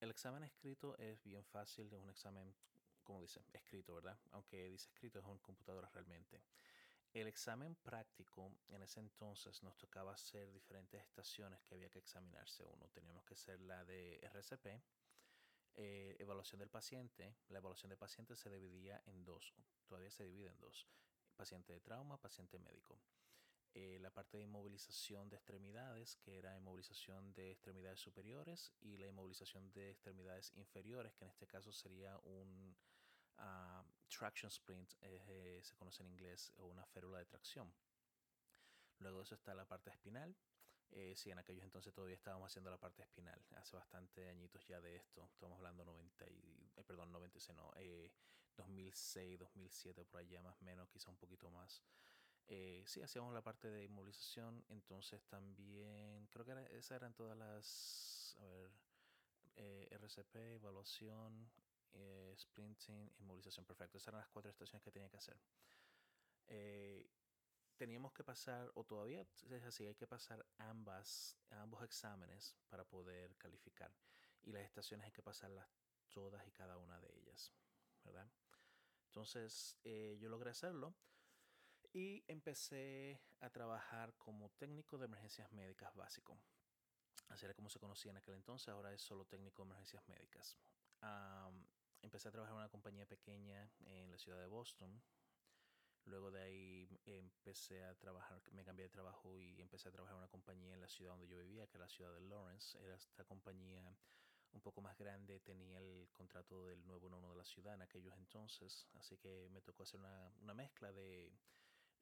El 0.00 0.10
examen 0.10 0.42
escrito 0.42 0.96
es 0.96 1.22
bien 1.22 1.44
fácil, 1.44 1.92
es 1.92 2.00
un 2.00 2.08
examen, 2.08 2.54
como 3.04 3.20
dice, 3.20 3.44
escrito, 3.52 3.94
¿verdad? 3.94 4.18
Aunque 4.30 4.70
dice 4.70 4.88
escrito 4.88 5.18
es 5.18 5.26
en 5.26 5.38
computadora 5.38 5.90
realmente. 5.90 6.40
El 7.18 7.26
examen 7.26 7.74
práctico, 7.74 8.52
en 8.68 8.80
ese 8.80 9.00
entonces 9.00 9.60
nos 9.64 9.76
tocaba 9.76 10.12
hacer 10.12 10.52
diferentes 10.52 11.02
estaciones 11.02 11.60
que 11.64 11.74
había 11.74 11.90
que 11.90 11.98
examinarse 11.98 12.64
uno. 12.64 12.88
Teníamos 12.90 13.24
que 13.24 13.34
hacer 13.34 13.60
la 13.60 13.84
de 13.84 14.20
RCP, 14.22 14.80
eh, 15.74 16.14
evaluación 16.20 16.60
del 16.60 16.70
paciente. 16.70 17.34
La 17.48 17.58
evaluación 17.58 17.88
del 17.88 17.98
paciente 17.98 18.36
se 18.36 18.48
dividía 18.50 19.02
en 19.06 19.24
dos, 19.24 19.52
todavía 19.88 20.12
se 20.12 20.22
divide 20.22 20.50
en 20.50 20.60
dos. 20.60 20.86
Paciente 21.34 21.72
de 21.72 21.80
trauma, 21.80 22.20
paciente 22.20 22.60
médico. 22.60 23.00
Eh, 23.74 23.98
la 24.00 24.10
parte 24.10 24.36
de 24.36 24.44
inmovilización 24.44 25.28
de 25.28 25.38
extremidades, 25.38 26.14
que 26.14 26.38
era 26.38 26.56
inmovilización 26.56 27.34
de 27.34 27.50
extremidades 27.50 27.98
superiores, 27.98 28.72
y 28.80 28.96
la 28.96 29.08
inmovilización 29.08 29.72
de 29.72 29.90
extremidades 29.90 30.52
inferiores, 30.54 31.16
que 31.16 31.24
en 31.24 31.30
este 31.32 31.48
caso 31.48 31.72
sería 31.72 32.16
un 32.22 32.76
uh, 33.38 33.84
traction 34.08 34.50
sprint, 34.50 34.94
eh, 35.02 35.60
se 35.62 35.74
conoce 35.74 36.02
en 36.02 36.08
inglés, 36.08 36.52
o 36.56 36.66
una 36.66 36.84
férula 36.86 37.18
de 37.18 37.26
tracción. 37.26 37.72
Luego 39.00 39.18
de 39.18 39.24
eso 39.24 39.34
está 39.34 39.54
la 39.54 39.64
parte 39.64 39.90
espinal. 39.90 40.34
Eh, 40.90 41.14
sí, 41.16 41.30
en 41.30 41.38
aquellos 41.38 41.64
entonces 41.64 41.92
todavía 41.92 42.16
estábamos 42.16 42.50
haciendo 42.50 42.70
la 42.70 42.78
parte 42.78 43.02
espinal. 43.02 43.40
Hace 43.56 43.76
bastante 43.76 44.28
añitos 44.28 44.66
ya 44.66 44.80
de 44.80 44.96
esto. 44.96 45.28
Estamos 45.32 45.56
hablando 45.58 45.84
90 45.84 46.28
y, 46.30 46.70
eh, 46.76 46.84
perdón, 46.84 47.12
96, 47.12 47.56
no, 47.56 47.72
2006, 48.56 49.38
2007, 49.38 50.04
por 50.04 50.20
allá 50.20 50.42
más 50.42 50.60
o 50.60 50.64
menos, 50.64 50.88
quizá 50.88 51.10
un 51.10 51.16
poquito 51.16 51.50
más. 51.50 51.82
Eh, 52.48 52.82
sí, 52.86 53.02
hacíamos 53.02 53.34
la 53.34 53.42
parte 53.42 53.68
de 53.68 53.84
inmovilización, 53.84 54.64
entonces 54.70 55.22
también, 55.26 56.26
creo 56.28 56.46
que 56.46 56.52
esas 56.76 56.92
eran 56.92 57.12
todas 57.12 57.36
las, 57.36 58.36
a 58.40 58.44
ver, 58.46 58.70
eh, 59.56 59.88
RCP, 59.90 60.54
evaluación, 60.54 61.50
eh, 61.92 62.34
sprinting, 62.38 63.12
inmovilización, 63.18 63.64
perfecto. 63.64 63.98
Esas 63.98 64.08
eran 64.08 64.20
las 64.20 64.28
cuatro 64.28 64.50
estaciones 64.50 64.82
que 64.82 64.90
tenía 64.90 65.08
que 65.08 65.16
hacer. 65.16 65.38
teníamos 67.76 68.12
que 68.12 68.24
pasar, 68.24 68.70
o 68.74 68.84
todavía 68.84 69.24
es 69.50 69.64
así, 69.64 69.86
hay 69.86 69.94
que 69.94 70.06
pasar 70.06 70.44
ambas, 70.58 71.36
ambos 71.50 71.82
exámenes 71.84 72.56
para 72.68 72.84
poder 72.84 73.36
calificar. 73.36 73.94
Y 74.42 74.52
las 74.52 74.64
estaciones 74.64 75.06
hay 75.06 75.12
que 75.12 75.22
pasarlas 75.22 75.68
todas 76.10 76.46
y 76.46 76.50
cada 76.50 76.76
una 76.76 77.00
de 77.00 77.14
ellas, 77.18 77.52
¿verdad? 78.02 78.28
Entonces, 79.06 79.76
yo 79.84 80.28
logré 80.28 80.50
hacerlo. 80.50 80.94
Y 81.92 82.22
empecé 82.28 83.18
a 83.40 83.48
trabajar 83.50 84.14
como 84.18 84.50
técnico 84.50 84.98
de 84.98 85.06
emergencias 85.06 85.50
médicas 85.52 85.94
básico. 85.94 86.38
Así 87.28 87.44
era 87.44 87.54
como 87.54 87.70
se 87.70 87.78
conocía 87.78 88.10
en 88.10 88.18
aquel 88.18 88.34
entonces, 88.34 88.68
ahora 88.68 88.92
es 88.92 89.00
solo 89.00 89.24
técnico 89.24 89.62
de 89.62 89.68
emergencias 89.68 90.06
médicas. 90.08 90.56
Empecé 92.02 92.28
a 92.28 92.32
trabajar 92.32 92.54
en 92.54 92.60
una 92.60 92.68
compañía 92.68 93.06
pequeña 93.06 93.70
en 93.86 94.10
la 94.10 94.18
ciudad 94.18 94.38
de 94.38 94.46
Boston. 94.46 95.02
Luego 96.04 96.30
de 96.30 96.40
ahí 96.40 97.00
empecé 97.04 97.84
a 97.84 97.94
trabajar, 97.94 98.40
me 98.52 98.64
cambié 98.64 98.84
de 98.84 98.90
trabajo 98.90 99.36
y 99.36 99.60
empecé 99.60 99.88
a 99.88 99.92
trabajar 99.92 100.14
en 100.14 100.20
una 100.20 100.28
compañía 100.28 100.74
en 100.74 100.80
la 100.80 100.88
ciudad 100.88 101.12
donde 101.12 101.28
yo 101.28 101.38
vivía, 101.38 101.66
que 101.66 101.76
era 101.76 101.84
la 101.84 101.90
ciudad 101.90 102.12
de 102.14 102.20
Lawrence. 102.22 102.78
Era 102.82 102.94
esta 102.94 103.24
compañía 103.24 103.94
un 104.52 104.60
poco 104.62 104.80
más 104.80 104.96
grande, 104.96 105.40
tenía 105.40 105.78
el 105.78 106.08
contrato 106.12 106.64
del 106.64 106.86
911 106.86 107.28
de 107.32 107.36
la 107.36 107.44
ciudad 107.44 107.74
en 107.74 107.82
aquellos 107.82 108.16
entonces, 108.16 108.86
así 108.94 109.18
que 109.18 109.48
me 109.50 109.60
tocó 109.60 109.82
hacer 109.82 110.00
una, 110.00 110.32
una 110.40 110.54
mezcla 110.54 110.90
de 110.92 111.30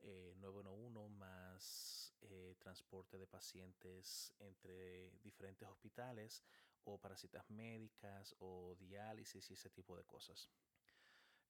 eh, 0.01 0.35
911 0.37 1.09
más 1.17 2.15
eh, 2.21 2.55
transporte 2.59 3.19
de 3.19 3.27
pacientes 3.27 4.33
entre 4.39 5.11
diferentes 5.23 5.69
hospitales 5.69 6.43
o 6.87 6.99
para 6.99 7.17
citas 7.17 7.49
médicas 7.51 8.35
o 8.41 8.75
diálisis 8.77 9.51
y 9.51 9.55
ese 9.55 9.71
tipo 9.71 9.97
de 9.97 10.05
cosas. 10.05 10.49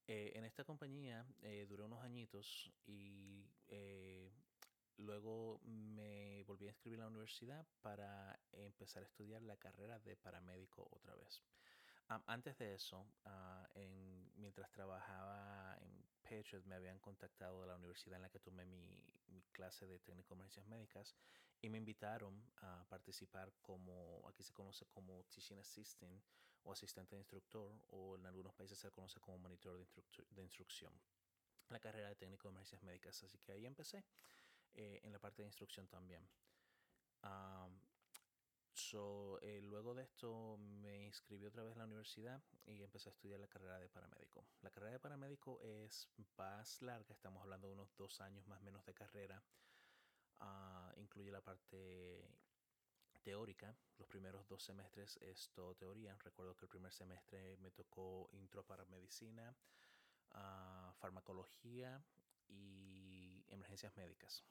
Eh, 0.09 0.33
en 0.35 0.45
esta 0.45 0.64
compañía 0.64 1.26
eh, 1.43 1.66
duré 1.69 1.83
unos 1.85 2.02
añitos 2.02 2.71
y 2.87 3.45
luego 4.99 5.61
me 5.64 6.43
volví 6.45 6.66
a 6.66 6.71
inscribir 6.71 6.99
en 6.99 7.05
la 7.05 7.11
universidad 7.11 7.66
para 7.83 8.38
empezar 8.52 9.02
a 9.02 9.07
estudiar 9.07 9.43
la 9.43 9.57
carrera 9.57 9.99
de 10.00 10.16
paramédico 10.16 10.88
otra 10.90 11.14
vez 11.14 11.43
antes 12.09 12.57
de 12.59 12.75
eso, 12.75 13.07
ah, 13.25 13.69
en, 13.75 14.31
mientras 14.37 14.71
trabajaba 14.71 15.76
en 15.81 16.05
Patriot, 16.23 16.64
me 16.64 16.76
habían 16.76 16.99
contactado 16.99 17.62
de 17.62 17.69
la 17.69 17.76
universidad 17.76 18.16
en 18.16 18.23
la 18.23 18.31
que 18.31 18.38
tomé 18.38 18.64
mi, 18.64 19.02
clase 19.52 19.87
de 19.87 19.99
técnico 19.99 20.35
de 20.35 20.40
emergencias 20.40 20.66
médicas 20.66 21.16
y 21.62 21.68
me 21.68 21.78
invitaron 21.78 22.50
a 22.58 22.84
participar 22.88 23.52
como, 23.60 24.22
aquí 24.28 24.42
se 24.42 24.52
conoce 24.52 24.86
como 24.86 25.25
teaching 25.25 25.58
assistant 25.58 26.22
o 26.64 26.72
asistente 26.72 27.14
de 27.14 27.20
instructor, 27.20 27.72
o 27.88 28.16
en 28.16 28.26
algunos 28.26 28.54
países 28.54 28.78
se 28.78 28.90
conoce 28.90 29.20
como 29.20 29.38
monitor 29.38 29.78
de, 29.78 29.86
de 30.30 30.42
instrucción. 30.42 30.92
La 31.68 31.80
carrera 31.80 32.08
de 32.08 32.16
técnico 32.16 32.48
de 32.48 32.52
emergencias 32.52 32.82
médicas, 32.82 33.22
así 33.22 33.38
que 33.38 33.52
ahí 33.52 33.66
empecé 33.66 34.04
eh, 34.75 35.00
en 35.02 35.12
la 35.12 35.18
parte 35.18 35.42
de 35.42 35.48
instrucción 35.48 35.88
también. 35.88 36.28
So, 38.72 39.40
eh, 39.40 39.60
luego 39.62 39.94
de 39.94 40.02
esto 40.02 40.58
me 40.58 41.06
inscribí 41.06 41.46
otra 41.46 41.62
vez 41.62 41.72
en 41.72 41.78
la 41.78 41.86
universidad 41.86 42.42
y 42.66 42.82
empecé 42.82 43.08
a 43.08 43.12
estudiar 43.12 43.40
la 43.40 43.48
carrera 43.48 43.78
de 43.78 43.88
paramédico. 43.88 44.44
La 44.60 44.70
carrera 44.70 44.92
de 44.92 45.00
paramédico 45.00 45.60
es 45.62 46.08
más 46.36 46.82
larga, 46.82 47.14
estamos 47.14 47.42
hablando 47.42 47.68
de 47.68 47.72
unos 47.72 47.96
dos 47.96 48.20
años 48.20 48.46
más 48.46 48.60
o 48.60 48.64
menos 48.64 48.84
de 48.84 48.92
carrera. 48.92 49.42
Uh, 50.40 51.00
incluye 51.00 51.31
la 51.31 51.40
parte 51.40 52.28
teórica. 53.23 53.75
Los 53.99 54.07
primeros 54.09 54.47
dos 54.47 54.62
semestres 54.62 55.16
es 55.23 55.50
todo 55.50 55.75
teoría. 55.75 56.16
Recuerdo 56.23 56.55
que 56.55 56.66
el 56.66 56.71
primer 56.71 56.93
semestre 56.93 57.57
me 57.59 57.71
tocó 57.71 58.28
intro 58.33 58.62
para 58.64 58.85
medicina, 58.87 59.55
uh, 60.31 60.93
farmacología 61.00 62.05
y 62.49 63.45
emergencias 63.49 63.97
médicas, 63.97 64.45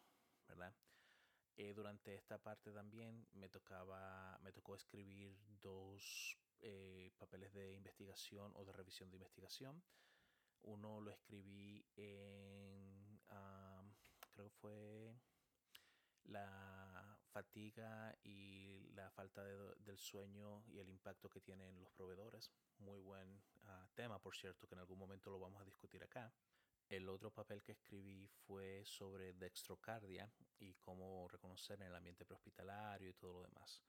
¿verdad? 0.48 0.74
Eh, 1.58 1.74
durante 1.74 2.14
esta 2.16 2.38
parte 2.38 2.72
también 2.72 3.26
me 3.34 3.48
tocaba, 3.48 4.38
me 4.44 4.52
tocó 4.52 4.76
escribir 4.76 5.38
dos 5.62 6.38
eh, 6.60 7.12
papeles 7.18 7.54
de 7.54 7.76
investigación 7.76 8.52
o 8.56 8.66
de 8.66 8.74
revisión 8.74 9.10
de 9.10 9.16
investigación. 9.16 9.82
Uno 10.64 11.00
lo 11.00 11.12
escribí 11.12 11.86
en, 11.96 13.20
creo 14.32 14.50
que 14.50 14.56
fue 14.58 15.16
la 16.26 17.18
fatiga 17.32 18.16
y 18.24 18.90
la 18.94 19.10
falta 19.12 19.44
del 19.44 19.98
sueño 19.98 20.64
y 20.68 20.80
el 20.80 20.90
impacto 20.90 21.30
que 21.30 21.42
tienen 21.42 21.80
los 21.82 21.92
proveedores. 21.92 22.52
Muy 22.80 23.00
buen 23.00 23.42
ah, 23.64 23.88
tema, 23.94 24.20
por 24.20 24.36
cierto, 24.36 24.68
que 24.68 24.76
en 24.76 24.80
algún 24.80 25.00
momento 25.00 25.30
lo 25.30 25.40
vamos 25.40 25.62
a 25.62 25.66
discutir 25.66 26.04
acá. 26.04 26.32
El 26.88 27.10
otro 27.10 27.32
papel 27.32 27.64
que 27.64 27.72
escribí 27.72 28.28
fue 28.46 28.84
sobre 28.86 29.34
dextrocardia 29.34 30.32
y 30.60 30.76
cómo 30.76 31.28
reconocer 31.28 31.82
en 31.82 31.88
el 31.88 31.96
ambiente 31.96 32.26
prehospitalario 32.26 33.10
y 33.10 33.14
todo 33.14 33.34
lo 33.34 33.42
demás. 33.42 33.82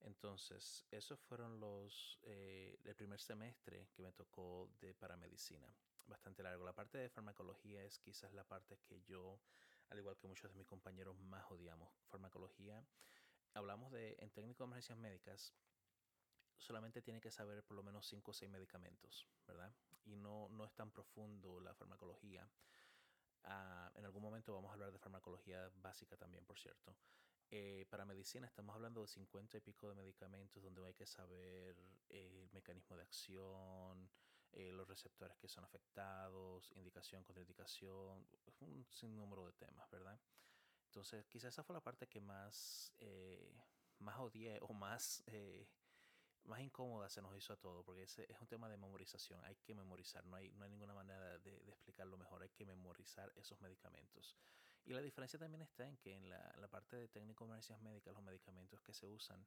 Entonces, 0.00 0.84
esos 0.90 1.20
fueron 1.20 1.60
los 1.60 2.18
eh, 2.22 2.78
el 2.84 2.94
primer 2.96 3.20
semestre 3.20 3.88
que 3.94 4.02
me 4.02 4.12
tocó 4.12 4.68
de 4.80 4.94
paramedicina. 4.94 5.72
bastante 6.06 6.42
largo. 6.42 6.64
La 6.64 6.74
parte 6.74 6.98
de 6.98 7.08
farmacología 7.08 7.84
es 7.84 7.98
quizás 8.00 8.32
la 8.32 8.44
parte 8.44 8.78
que 8.84 9.00
yo, 9.02 9.38
al 9.92 9.98
igual 9.98 10.16
que 10.16 10.26
muchos 10.26 10.50
de 10.50 10.56
mis 10.56 10.66
compañeros, 10.66 11.18
más 11.18 11.50
odiamos. 11.50 11.90
Farmacología, 12.08 12.82
hablamos 13.52 13.92
de, 13.92 14.16
en 14.18 14.30
técnico 14.30 14.64
de 14.64 14.68
emergencias 14.68 14.98
médicas, 14.98 15.54
solamente 16.56 17.02
tiene 17.02 17.20
que 17.20 17.30
saber 17.30 17.62
por 17.62 17.76
lo 17.76 17.82
menos 17.82 18.06
5 18.06 18.30
o 18.30 18.34
6 18.34 18.50
medicamentos, 18.50 19.28
¿verdad? 19.46 19.70
Y 20.04 20.16
no, 20.16 20.48
no 20.48 20.64
es 20.64 20.72
tan 20.74 20.90
profundo 20.90 21.60
la 21.60 21.74
farmacología. 21.74 22.48
Uh, 23.44 23.98
en 23.98 24.04
algún 24.04 24.22
momento 24.22 24.54
vamos 24.54 24.70
a 24.70 24.74
hablar 24.74 24.92
de 24.92 24.98
farmacología 24.98 25.70
básica 25.76 26.16
también, 26.16 26.44
por 26.46 26.58
cierto. 26.58 26.96
Eh, 27.50 27.84
para 27.90 28.06
medicina 28.06 28.46
estamos 28.46 28.74
hablando 28.74 29.02
de 29.02 29.08
50 29.08 29.58
y 29.58 29.60
pico 29.60 29.90
de 29.90 29.94
medicamentos 29.94 30.62
donde 30.62 30.86
hay 30.86 30.94
que 30.94 31.06
saber 31.06 31.76
eh, 32.08 32.26
el 32.26 32.48
mecanismo 32.52 32.96
de 32.96 33.02
acción, 33.02 34.08
eh, 34.52 34.72
los 34.72 34.88
receptores 34.88 35.36
que 35.38 35.48
son 35.48 35.64
afectados, 35.64 36.70
indicación, 36.76 37.24
contraindicación, 37.24 38.26
un 38.60 38.86
sinnúmero 38.90 39.46
de 39.46 39.52
temas, 39.52 39.90
¿verdad? 39.90 40.18
Entonces, 40.86 41.26
quizás 41.26 41.54
esa 41.54 41.64
fue 41.64 41.74
la 41.74 41.80
parte 41.80 42.06
que 42.06 42.20
más, 42.20 42.92
más 43.98 44.18
odié 44.18 44.58
o 44.60 44.74
más, 44.74 45.24
más 46.44 46.60
incómoda 46.60 47.08
se 47.08 47.22
nos 47.22 47.34
hizo 47.36 47.52
a 47.52 47.56
todo, 47.56 47.82
porque 47.82 48.02
ese 48.02 48.30
es 48.30 48.38
un 48.40 48.46
tema 48.46 48.68
de 48.68 48.76
memorización, 48.76 49.42
hay 49.44 49.56
que 49.56 49.74
memorizar, 49.74 50.24
no 50.26 50.36
hay, 50.36 50.50
no 50.52 50.64
hay 50.64 50.70
ninguna 50.70 50.94
manera 50.94 51.38
de, 51.38 51.60
de 51.60 51.70
explicarlo 51.70 52.16
mejor, 52.18 52.42
hay 52.42 52.50
que 52.50 52.66
memorizar 52.66 53.32
esos 53.36 53.60
medicamentos. 53.60 54.36
Y 54.84 54.92
la 54.92 55.00
diferencia 55.00 55.38
también 55.38 55.62
está 55.62 55.86
en 55.86 55.96
que 55.96 56.14
en 56.14 56.28
la, 56.28 56.54
la 56.58 56.68
parte 56.68 56.96
de 56.96 57.08
técnico 57.08 57.44
de 57.44 57.50
emergencias 57.50 57.80
médicas, 57.80 58.14
los 58.14 58.22
medicamentos 58.22 58.82
que 58.82 58.92
se 58.92 59.06
usan, 59.06 59.46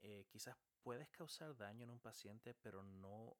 eh, 0.00 0.24
quizás 0.28 0.56
puedes 0.82 1.08
causar 1.10 1.54
daño 1.56 1.84
en 1.84 1.90
un 1.90 2.00
paciente, 2.00 2.54
pero 2.54 2.82
no 2.82 3.36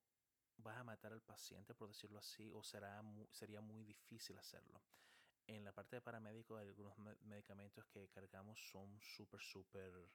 vas 0.59 0.77
a 0.77 0.85
matar 0.85 1.13
al 1.13 1.23
paciente, 1.23 1.75
por 1.75 1.89
decirlo 1.89 2.19
así, 2.19 2.51
o 2.53 2.63
será 2.63 3.03
sería 3.33 3.61
muy 3.61 3.85
difícil 3.85 4.39
hacerlo. 4.39 4.83
En 5.47 5.65
la 5.65 5.73
parte 5.73 5.97
de 5.97 6.03
paramédicos, 6.03 6.61
algunos 6.61 6.97
medicamentos 7.23 7.85
que 7.87 8.09
cargamos 8.09 8.61
son 8.71 9.01
súper, 9.01 9.41
súper 9.41 10.11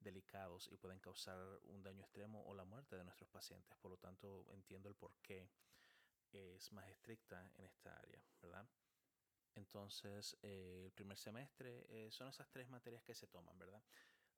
delicados 0.00 0.68
y 0.72 0.76
pueden 0.76 0.98
causar 0.98 1.38
un 1.64 1.82
daño 1.82 2.02
extremo 2.02 2.42
o 2.46 2.54
la 2.54 2.64
muerte 2.64 2.96
de 2.96 3.04
nuestros 3.04 3.30
pacientes. 3.30 3.78
Por 3.78 3.92
lo 3.92 3.96
tanto, 3.98 4.46
entiendo 4.50 4.88
el 4.88 4.96
por 4.96 5.14
qué 5.22 5.48
es 6.32 6.72
más 6.72 6.88
estricta 6.88 7.52
en 7.56 7.66
esta 7.66 7.96
área, 7.96 8.24
¿verdad? 8.40 8.66
Entonces, 9.54 10.36
eh, 10.42 10.82
el 10.86 10.92
primer 10.92 11.18
semestre 11.18 11.86
eh, 11.88 12.10
son 12.10 12.28
esas 12.28 12.48
tres 12.50 12.68
materias 12.68 13.02
que 13.02 13.14
se 13.14 13.26
toman, 13.26 13.58
¿verdad? 13.58 13.82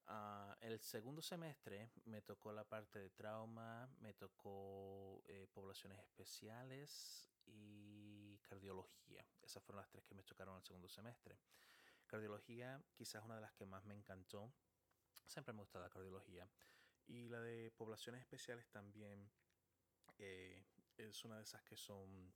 Uh, 0.06 0.52
el 0.60 0.78
segundo 0.80 1.22
semestre 1.22 1.90
me 2.04 2.20
tocó 2.20 2.52
la 2.52 2.64
parte 2.64 2.98
de 2.98 3.10
trauma, 3.10 3.88
me 4.00 4.12
tocó 4.12 5.22
eh, 5.26 5.46
poblaciones 5.52 5.98
especiales 5.98 7.30
y 7.46 8.38
cardiología. 8.42 9.26
Esas 9.42 9.62
fueron 9.62 9.80
las 9.80 9.90
tres 9.90 10.04
que 10.04 10.14
me 10.14 10.22
tocaron 10.22 10.56
el 10.56 10.62
segundo 10.62 10.88
semestre. 10.88 11.38
Cardiología, 12.06 12.82
quizás 12.94 13.24
una 13.24 13.36
de 13.36 13.40
las 13.40 13.54
que 13.54 13.64
más 13.64 13.84
me 13.84 13.94
encantó. 13.94 14.52
Siempre 15.26 15.54
me 15.54 15.60
gusta 15.60 15.80
la 15.80 15.88
cardiología. 15.88 16.48
Y 17.06 17.28
la 17.28 17.40
de 17.40 17.70
poblaciones 17.70 18.20
especiales 18.20 18.68
también 18.68 19.30
es 20.18 21.24
una 21.24 21.36
de 21.36 21.42
esas 21.42 21.62
que 21.62 21.76
son 21.76 22.32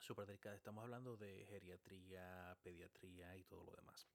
súper 0.00 0.26
delicada. 0.26 0.56
Estamos 0.56 0.82
hablando 0.82 1.16
de 1.16 1.46
geriatría, 1.46 2.56
pediatría 2.62 3.36
y 3.36 3.44
todo 3.44 3.64
lo 3.64 3.72
demás. 3.72 4.08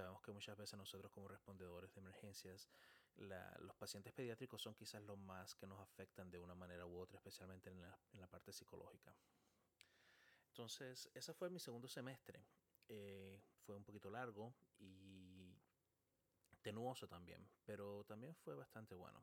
Sabemos 0.00 0.22
que 0.22 0.32
muchas 0.32 0.56
veces 0.56 0.78
nosotros 0.78 1.12
como 1.12 1.28
respondedores 1.28 1.92
de 1.92 2.00
emergencias, 2.00 2.70
la, 3.16 3.54
los 3.60 3.76
pacientes 3.76 4.14
pediátricos 4.14 4.62
son 4.62 4.74
quizás 4.74 5.02
los 5.02 5.18
más 5.18 5.54
que 5.54 5.66
nos 5.66 5.78
afectan 5.78 6.30
de 6.30 6.38
una 6.38 6.54
manera 6.54 6.86
u 6.86 6.98
otra, 6.98 7.18
especialmente 7.18 7.68
en 7.68 7.82
la, 7.82 7.98
en 8.14 8.20
la 8.22 8.26
parte 8.26 8.50
psicológica. 8.50 9.14
Entonces, 10.48 11.10
ese 11.12 11.34
fue 11.34 11.50
mi 11.50 11.60
segundo 11.60 11.86
semestre. 11.86 12.42
Eh, 12.88 13.42
fue 13.66 13.76
un 13.76 13.84
poquito 13.84 14.08
largo 14.08 14.54
y 14.78 15.54
tenuoso 16.62 17.06
también, 17.06 17.46
pero 17.66 18.02
también 18.04 18.34
fue 18.34 18.54
bastante 18.54 18.94
bueno. 18.94 19.22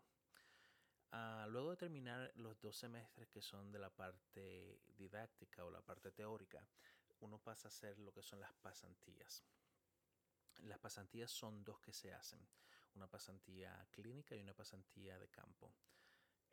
Uh, 1.12 1.50
luego 1.50 1.72
de 1.72 1.78
terminar 1.78 2.32
los 2.36 2.62
dos 2.62 2.78
semestres 2.78 3.28
que 3.30 3.42
son 3.42 3.72
de 3.72 3.80
la 3.80 3.90
parte 3.90 4.80
didáctica 4.96 5.66
o 5.66 5.72
la 5.72 5.82
parte 5.82 6.12
teórica, 6.12 6.64
uno 7.22 7.40
pasa 7.40 7.68
a 7.68 7.70
hacer 7.70 7.98
lo 7.98 8.14
que 8.14 8.22
son 8.22 8.40
las 8.40 8.54
pasantías. 8.54 9.44
Las 10.64 10.80
pasantías 10.80 11.32
son 11.32 11.64
dos 11.64 11.80
que 11.80 11.94
se 11.94 12.14
hacen, 12.14 12.40
una 12.96 13.08
pasantía 13.08 13.88
clínica 13.92 14.36
y 14.36 14.42
una 14.42 14.54
pasantía 14.54 15.18
de 15.20 15.30
campo. 15.30 15.74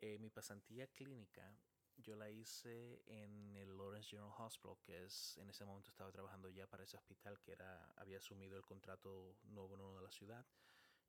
Eh, 0.01 0.17
mi 0.19 0.29
pasantía 0.29 0.87
clínica 0.87 1.57
yo 1.97 2.15
la 2.15 2.29
hice 2.29 3.01
en 3.05 3.55
el 3.55 3.77
Lawrence 3.77 4.09
General 4.09 4.31
Hospital, 4.37 4.77
que 4.81 5.05
es 5.05 5.37
en 5.37 5.49
ese 5.49 5.65
momento 5.65 5.89
estaba 5.89 6.11
trabajando 6.11 6.49
ya 6.49 6.67
para 6.67 6.83
ese 6.83 6.97
hospital 6.97 7.39
que 7.39 7.53
era 7.53 7.91
había 7.95 8.17
asumido 8.17 8.57
el 8.57 8.65
contrato 8.65 9.37
nuevo 9.43 9.75
uno 9.75 9.95
de 9.95 10.03
la 10.03 10.11
ciudad. 10.11 10.45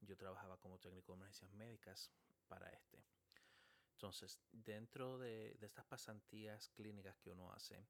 Yo 0.01 0.17
trabajaba 0.17 0.59
como 0.59 0.79
técnico 0.79 1.13
de 1.13 1.17
emergencias 1.17 1.53
médicas 1.53 2.11
para 2.47 2.69
este. 2.71 3.05
Entonces, 3.93 4.39
dentro 4.53 5.19
de, 5.19 5.57
estas 5.61 5.87
pasantías 5.87 6.69
clínicas 6.71 7.17
que 7.17 7.31
uno 7.31 7.51
hace, 7.51 7.87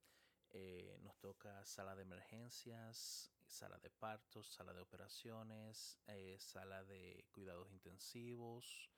eh, 0.59 0.97
nos 1.03 1.19
toca 1.19 1.62
sala 1.66 1.95
de 1.95 2.03
emergencias, 2.03 3.31
sala 3.47 3.79
de 3.79 3.90
partos, 3.90 4.47
sala 4.49 4.73
de 4.73 4.81
operaciones, 4.81 5.99
eh, 6.07 6.38
sala 6.38 6.83
de 6.85 7.27
cuidados 7.31 7.71
intensivos, 7.71 8.90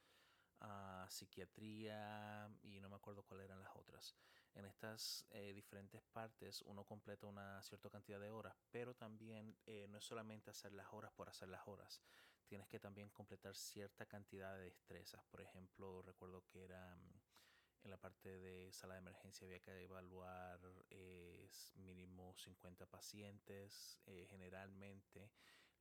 uh, 0.60 1.08
psiquiatría 1.08 2.48
y 2.62 2.80
no 2.80 2.88
me 2.88 2.94
acuerdo 2.94 3.24
cuáles 3.24 3.46
eran 3.46 3.60
las 3.60 3.74
otras. 3.74 4.14
En 4.54 4.66
estas 4.66 5.26
eh, 5.30 5.52
diferentes 5.52 6.00
partes 6.12 6.62
uno 6.62 6.84
completa 6.84 7.26
una 7.26 7.60
cierta 7.62 7.90
cantidad 7.90 8.20
de 8.20 8.30
horas, 8.30 8.54
pero 8.70 8.94
también 8.94 9.56
no 9.88 9.98
es 9.98 10.04
solamente 10.04 10.50
hacer 10.50 10.72
las 10.72 10.92
horas 10.92 11.10
por 11.12 11.28
hacer 11.28 11.48
las 11.48 11.66
horas, 11.66 12.00
tienes 12.46 12.68
que 12.68 12.78
también 12.78 13.10
completar 13.10 13.56
cierta 13.56 14.06
cantidad 14.06 14.56
de 14.56 14.64
destrezas. 14.64 15.24
Por 15.24 15.40
ejemplo, 15.40 16.02
recuerdo 16.02 16.44
que 16.46 16.64
era 16.64 16.94
mm, 16.94 17.27
en 17.84 17.90
la 17.90 17.96
parte 17.96 18.38
de 18.38 18.72
sala 18.72 18.94
de 18.94 19.00
emergencia 19.00 19.46
había 19.46 19.60
que 19.60 19.82
evaluar 19.82 20.60
eh, 20.90 21.48
mínimo 21.76 22.34
50 22.36 22.86
pacientes 22.86 24.00
eh, 24.06 24.26
generalmente. 24.28 25.30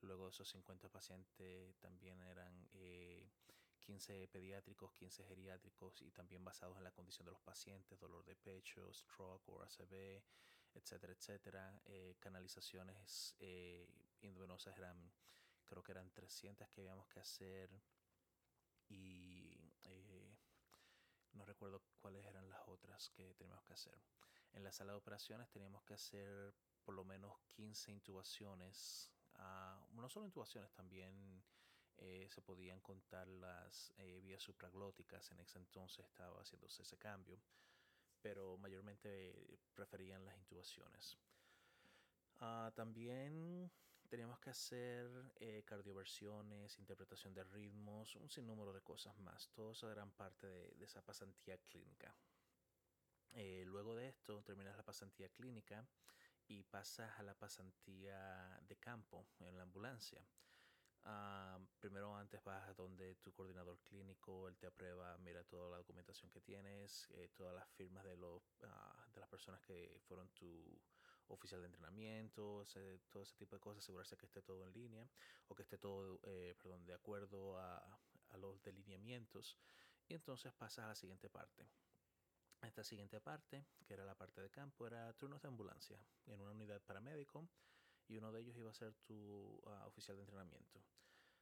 Luego 0.01 0.25
de 0.25 0.31
esos 0.31 0.49
50 0.49 0.89
pacientes 0.89 1.77
también 1.79 2.21
eran 2.21 2.69
15 3.79 4.23
eh, 4.23 4.27
pediátricos, 4.27 4.93
15 4.93 5.23
geriátricos 5.25 6.01
y 6.01 6.11
también 6.11 6.43
basados 6.43 6.77
en 6.77 6.83
la 6.83 6.91
condición 6.91 7.25
de 7.25 7.31
los 7.31 7.41
pacientes, 7.41 7.99
dolor 7.99 8.23
de 8.25 8.35
pecho, 8.35 8.93
stroke 8.93 9.49
o 9.49 9.63
ACV, 9.63 10.21
etcétera, 10.75 11.13
etcétera. 11.13 11.81
canalizaciones 12.19 13.35
indovenosas 14.21 14.77
eran 14.77 15.11
creo 15.67 15.83
que 15.83 15.91
eran 15.91 16.09
300 16.11 16.69
que 16.69 16.81
habíamos 16.81 17.07
que 17.07 17.19
hacer 17.19 17.69
y 18.89 19.46
eh, 19.46 19.46
no 21.37 21.45
recuerdo 21.45 21.81
cuáles 22.01 22.25
eran 22.25 22.49
las 22.49 22.67
otras 22.67 23.09
que 23.11 23.33
teníamos 23.35 23.63
que 23.63 23.73
hacer. 23.73 23.97
En 24.53 24.63
la 24.63 24.71
sala 24.71 24.93
de 24.93 24.97
operaciones 24.97 25.49
teníamos 25.49 25.83
que 25.83 25.93
hacer 25.93 26.53
por 26.83 26.95
lo 26.95 27.03
menos 27.03 27.33
15 27.51 27.91
intubaciones, 27.91 29.11
uh, 29.35 29.93
no 29.93 30.09
solo 30.09 30.25
intubaciones, 30.25 30.71
también 30.71 31.43
eh, 31.97 32.27
se 32.29 32.41
podían 32.41 32.79
contar 32.81 33.27
las 33.27 33.93
eh, 33.97 34.19
vías 34.21 34.41
supraglóticas, 34.41 35.31
en 35.31 35.39
ese 35.39 35.57
entonces 35.57 36.05
estaba 36.05 36.41
haciéndose 36.41 36.83
ese 36.83 36.97
cambio, 36.97 37.39
pero 38.21 38.57
mayormente 38.57 39.59
preferían 39.73 40.23
las 40.25 40.37
intubaciones. 40.37 41.17
Uh, 42.39 42.71
también 42.71 43.71
teníamos 44.07 44.39
que 44.39 44.49
hacer 44.49 45.09
eh, 45.39 45.63
cardioversiones, 45.65 46.79
interpretación 46.79 47.33
de 47.33 47.43
ritmos, 47.43 48.15
un 48.15 48.29
sinnúmero 48.29 48.73
de 48.73 48.81
cosas 48.81 49.17
más. 49.19 49.49
Todo 49.53 49.71
eso 49.71 49.91
eran 49.91 50.11
parte 50.11 50.47
de, 50.47 50.85
esa 50.85 51.01
pasantía 51.01 51.57
clínica. 51.57 52.15
Eh, 53.33 53.63
luego 53.65 53.95
de 53.95 54.07
esto 54.07 54.41
terminas 54.43 54.77
la 54.77 54.83
pasantía 54.83 55.29
clínica 55.29 55.85
y 56.47 56.63
pasas 56.63 57.19
a 57.19 57.23
la 57.23 57.33
pasantía 57.33 58.59
de 58.67 58.77
campo 58.77 59.27
en 59.39 59.57
la 59.57 59.63
ambulancia. 59.63 60.25
Ah, 61.03 61.59
primero 61.79 62.15
antes 62.15 62.43
vas 62.43 62.67
a 62.67 62.73
donde 62.73 63.15
tu 63.15 63.31
coordinador 63.33 63.79
clínico, 63.79 64.47
él 64.47 64.57
te 64.57 64.67
aprueba, 64.67 65.17
mira 65.19 65.43
toda 65.43 65.69
la 65.69 65.77
documentación 65.77 66.29
que 66.31 66.41
tienes, 66.41 67.07
eh, 67.11 67.29
todas 67.33 67.55
las 67.55 67.67
firmas 67.69 68.03
de, 68.03 68.17
los, 68.17 68.41
ah, 68.63 69.05
de 69.13 69.19
las 69.19 69.29
personas 69.29 69.61
que 69.61 69.97
fueron 70.07 70.29
tu 70.29 70.81
oficial 71.27 71.61
de 71.61 71.67
entrenamiento, 71.67 72.65
todo 73.09 73.23
ese 73.23 73.35
tipo 73.35 73.55
de 73.55 73.59
cosas, 73.59 73.83
asegurarse 73.83 74.17
que 74.17 74.25
esté 74.25 74.41
todo 74.41 74.63
en 74.63 74.73
línea 74.73 75.07
o 75.47 75.55
que 75.55 75.63
esté 75.63 75.77
todo, 75.77 76.19
eh, 76.23 76.55
perdón, 76.61 76.85
de 76.85 76.93
acuerdo 76.93 77.57
a, 77.59 77.99
los 78.37 78.61
delineamientos. 78.61 79.57
Y 80.07 80.13
entonces 80.13 80.53
pasas 80.53 80.85
a 80.85 80.87
la 80.89 80.95
siguiente 80.95 81.29
parte. 81.29 81.67
Esta 82.61 82.83
siguiente 82.83 83.19
parte, 83.19 83.65
que 83.85 83.93
era 83.93 84.05
la 84.05 84.15
parte 84.15 84.41
de 84.41 84.49
campo, 84.49 84.85
era 84.85 85.13
turnos 85.13 85.41
de 85.41 85.47
ambulancia 85.47 85.99
en 86.25 86.41
una 86.41 86.51
unidad 86.51 86.81
paramédico 86.81 87.47
y 88.07 88.17
uno 88.17 88.31
de 88.31 88.41
ellos 88.41 88.55
iba 88.57 88.69
a 88.69 88.73
ser 88.73 88.93
tu 89.05 89.15
uh, 89.63 89.85
oficial 89.85 90.17
de 90.17 90.23
entrenamiento. 90.23 90.83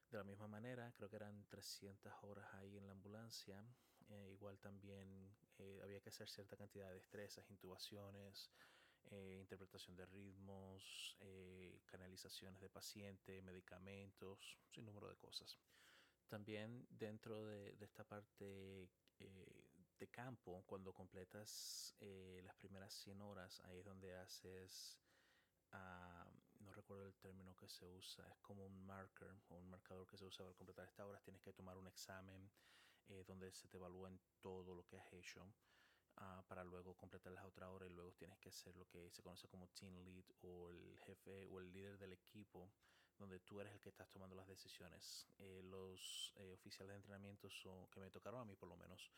De 0.09 0.17
la 0.17 0.23
misma 0.23 0.47
manera, 0.47 0.93
creo 0.95 1.09
que 1.09 1.15
eran 1.15 1.45
300 1.47 2.13
horas 2.23 2.47
ahí 2.53 2.77
en 2.77 2.85
la 2.85 2.93
ambulancia. 2.93 3.65
Eh, 4.09 4.31
igual 4.33 4.59
también 4.59 5.35
eh, 5.57 5.79
había 5.83 5.99
que 5.99 6.09
hacer 6.09 6.29
cierta 6.29 6.55
cantidad 6.55 6.87
de 6.89 6.95
destrezas, 6.95 7.49
intubaciones, 7.49 8.51
eh, 9.11 9.37
interpretación 9.39 9.95
de 9.95 10.05
ritmos, 10.05 11.15
eh, 11.19 11.81
canalizaciones 11.85 12.61
de 12.61 12.69
paciente, 12.69 13.41
medicamentos, 13.41 14.57
sin 14.71 14.85
número 14.85 15.09
de 15.09 15.15
cosas. 15.15 15.57
También 16.27 16.87
dentro 16.89 17.45
de, 17.45 17.77
esta 17.79 18.03
parte 18.03 18.89
de 19.99 20.07
campo, 20.09 20.63
cuando 20.65 20.91
completas 20.93 21.95
las 22.43 22.55
primeras 22.55 22.93
100 22.93 23.21
horas, 23.21 23.61
ahí 23.65 23.77
es 23.77 23.85
donde 23.85 24.15
haces, 24.15 24.97
ah, 25.71 26.27
no 26.59 26.73
recuerdo 26.73 27.05
el 27.05 27.15
término 27.15 27.55
que 27.55 27.69
se 27.69 27.87
usa, 27.87 28.27
es 28.29 28.39
como 28.39 28.65
un 28.65 28.85
marker 28.85 29.31
o 29.49 29.55
un 29.55 29.69
marcador 29.69 30.07
que 30.07 30.17
se 30.17 30.25
usa 30.25 30.43
para 30.43 30.57
completar 30.57 30.85
estas 30.85 31.05
horas, 31.05 31.23
tienes 31.23 31.41
que 31.41 31.53
tomar 31.53 31.77
un 31.77 31.87
examen 31.87 32.49
eh, 33.07 33.23
donde 33.27 33.51
se 33.51 33.67
te 33.67 33.77
evalúa 33.77 34.11
todo 34.41 34.73
lo 34.73 34.83
que 34.85 34.97
has 34.97 35.13
hecho 35.13 35.45
uh, 36.17 36.43
para 36.47 36.63
luego 36.63 36.95
completar 36.95 37.31
las 37.33 37.45
otras 37.45 37.69
horas 37.69 37.89
y 37.89 37.93
luego 37.93 38.11
tienes 38.13 38.37
que 38.39 38.51
ser 38.51 38.75
lo 38.75 38.87
que 38.87 39.09
se 39.09 39.21
conoce 39.21 39.47
como 39.47 39.67
team 39.69 39.95
lead 40.03 40.25
o 40.41 40.69
el 40.69 40.99
jefe 41.05 41.45
o 41.47 41.59
el 41.59 41.71
líder 41.71 41.97
del 41.97 42.13
equipo 42.13 42.71
donde 43.17 43.39
tú 43.39 43.61
eres 43.61 43.73
el 43.73 43.79
que 43.79 43.89
estás 43.89 44.09
tomando 44.09 44.35
las 44.35 44.47
decisiones. 44.47 45.27
Eh, 45.39 45.61
los 45.63 46.33
eh, 46.37 46.51
oficiales 46.51 46.93
de 46.93 46.97
entrenamiento 46.97 47.49
son, 47.49 47.87
que 47.87 47.99
me 47.99 48.09
tocaron 48.09 48.41
a 48.41 48.45
mí 48.45 48.55
por 48.55 48.69
lo 48.69 48.75
menos 48.75 49.11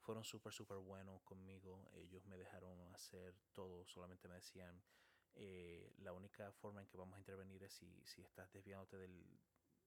fueron 0.00 0.24
súper, 0.24 0.52
súper 0.52 0.78
buenos 0.78 1.22
conmigo. 1.22 1.88
Ellos 1.94 2.26
me 2.26 2.36
dejaron 2.36 2.80
hacer 2.94 3.34
todo, 3.52 3.86
solamente 3.86 4.28
me 4.28 4.34
decían, 4.34 4.82
eh, 5.34 5.92
la 5.98 6.12
única 6.12 6.52
forma 6.52 6.80
en 6.80 6.86
que 6.86 6.96
vamos 6.96 7.16
a 7.16 7.20
intervenir 7.20 7.62
es 7.62 7.72
si, 7.72 8.02
si 8.04 8.22
estás 8.22 8.52
desviándote 8.52 8.98
del, 8.98 9.24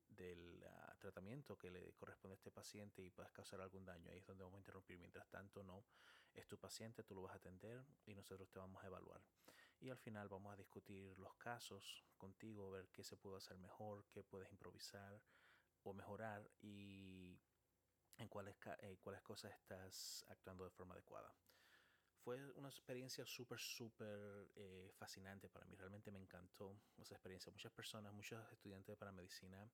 del 0.10 0.64
ah, 0.66 0.96
tratamiento 1.00 1.58
que 1.58 1.70
le 1.70 1.94
corresponde 1.94 2.34
a 2.34 2.38
este 2.38 2.52
paciente 2.52 3.04
y 3.04 3.10
puedes 3.10 3.32
causar 3.32 3.62
algún 3.62 3.86
daño. 3.86 4.12
Ahí 4.12 4.18
es 4.18 4.26
donde 4.26 4.44
vamos 4.44 4.58
a 4.58 4.62
interrumpir. 4.62 4.98
Mientras 4.98 5.30
tanto, 5.30 5.64
no. 5.64 5.84
Es 6.38 6.48
tu 6.48 6.58
paciente, 6.58 7.04
tú 7.04 7.16
lo 7.16 7.24
vas 7.24 7.34
a 7.34 7.38
atender 7.38 7.84
y 8.06 8.14
nosotros 8.14 8.50
te 8.50 8.60
vamos 8.60 8.84
a 8.84 8.88
evaluar. 8.88 9.22
Y 9.80 9.90
al 9.90 9.98
final 9.98 10.30
vamos 10.30 10.54
a 10.54 10.56
discutir 10.56 11.18
los 11.18 11.36
casos 11.36 12.06
contigo, 12.18 12.72
ver 12.72 12.90
qué 12.90 13.04
se 13.04 13.18
puede 13.18 13.38
hacer 13.38 13.58
mejor, 13.58 14.06
qué 14.12 14.24
puedes 14.24 14.52
improvisar 14.52 15.20
o 15.84 15.94
mejorar 15.94 16.50
y 16.62 17.40
en 18.18 18.28
cuáles, 18.28 18.56
eh, 18.80 18.98
cuáles 19.02 19.22
cosas 19.22 19.52
estás 19.54 20.26
actuando 20.30 20.64
de 20.64 20.70
forma 20.70 20.94
adecuada. 20.94 21.34
Fue 22.24 22.52
una 22.54 22.70
experiencia 22.70 23.26
súper, 23.26 23.60
súper 23.60 24.52
eh, 24.56 24.92
fascinante 24.96 25.50
para 25.50 25.66
mí. 25.66 25.76
Realmente 25.76 26.12
me 26.12 26.20
encantó 26.20 26.80
esa 26.98 27.16
experiencia. 27.16 27.52
Muchas 27.52 27.72
personas, 27.72 28.14
muchos 28.14 28.40
estudiantes 28.52 28.94
de 28.94 28.98
paramedicina 28.98 29.72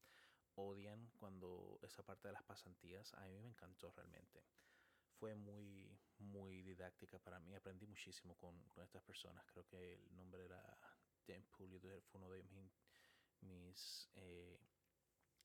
odian 0.55 1.09
cuando 1.17 1.79
esa 1.81 2.03
parte 2.03 2.27
de 2.27 2.33
las 2.33 2.43
pasantías. 2.43 3.13
A 3.15 3.25
mí 3.25 3.39
me 3.39 3.47
encantó 3.47 3.91
realmente. 3.91 4.43
Fue 5.17 5.35
muy, 5.35 5.99
muy 6.23 6.61
didáctica 6.61 7.19
para 7.19 7.39
mí. 7.39 7.53
Aprendí 7.53 7.85
muchísimo 7.85 8.35
con, 8.35 8.61
con 8.69 8.83
estas 8.83 9.03
personas. 9.03 9.45
Creo 9.45 9.65
que 9.65 9.93
el 9.93 10.15
nombre 10.15 10.45
era 10.45 10.61
Dan 11.27 11.43
Pulio, 11.57 11.79
fue 11.79 12.19
uno 12.19 12.29
de 12.31 12.43
mis, 12.43 12.71
mis 13.41 14.09
eh, 14.15 14.59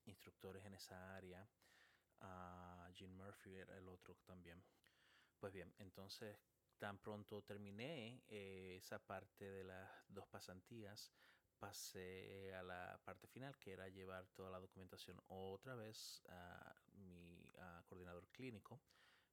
instructores 0.06 0.64
en 0.64 0.74
esa 0.74 1.16
área. 1.16 1.48
Uh, 2.20 2.92
Gene 2.94 3.14
Murphy 3.14 3.54
era 3.54 3.76
el 3.76 3.88
otro 3.88 4.16
también. 4.26 4.62
Pues 5.38 5.52
bien, 5.52 5.72
entonces 5.78 6.36
tan 6.78 6.98
pronto 6.98 7.42
terminé 7.42 8.22
eh, 8.28 8.76
esa 8.76 8.98
parte 8.98 9.44
de 9.44 9.64
las 9.64 9.88
dos 10.08 10.26
pasantías, 10.28 11.12
pasé 11.58 12.54
a 12.54 12.62
la 12.62 13.00
parte 13.04 13.26
final, 13.26 13.56
que 13.58 13.72
era 13.72 13.88
llevar 13.88 14.26
toda 14.28 14.50
la 14.50 14.60
documentación 14.60 15.20
otra 15.28 15.74
vez 15.74 16.22
a 16.28 16.74
mi 16.94 17.52
coordinador 17.88 18.28
clínico 18.28 18.80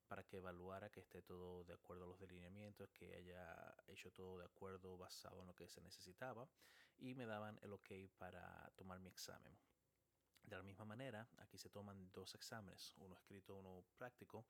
para 0.07 0.23
que 0.23 0.37
evaluara 0.37 0.89
que 0.89 0.99
esté 0.99 1.21
todo 1.21 1.63
de 1.63 1.73
acuerdo 1.73 2.03
a 2.03 2.07
los 2.07 2.19
delineamientos, 2.19 2.89
que 2.91 3.15
haya 3.15 3.75
hecho 3.87 4.11
todo 4.11 4.37
de 4.37 4.45
acuerdo 4.45 4.97
basado 4.97 5.41
en 5.41 5.47
lo 5.47 5.55
que 5.55 5.67
se 5.67 5.81
necesitaba 5.81 6.47
y 6.97 7.13
me 7.15 7.25
daban 7.25 7.59
el 7.61 7.73
ok 7.73 7.91
para 8.17 8.71
tomar 8.75 8.99
mi 8.99 9.09
examen. 9.09 9.57
De 10.43 10.55
la 10.55 10.63
misma 10.63 10.85
manera, 10.85 11.27
aquí 11.37 11.57
se 11.57 11.69
toman 11.69 12.11
dos 12.11 12.35
exámenes, 12.35 12.93
uno 12.97 13.15
escrito, 13.15 13.55
uno 13.55 13.83
práctico, 13.97 14.45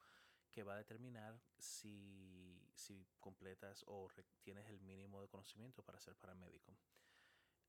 que 0.52 0.64
va 0.64 0.74
a 0.74 0.78
determinar 0.78 1.40
si, 1.58 2.62
si 2.74 3.06
completas 3.20 3.84
o 3.88 4.10
tienes 4.42 4.68
el 4.68 4.80
mínimo 4.82 5.22
de 5.22 5.28
conocimiento 5.28 5.84
para 5.84 6.00
ser 6.00 6.16
paramédico. 6.16 6.78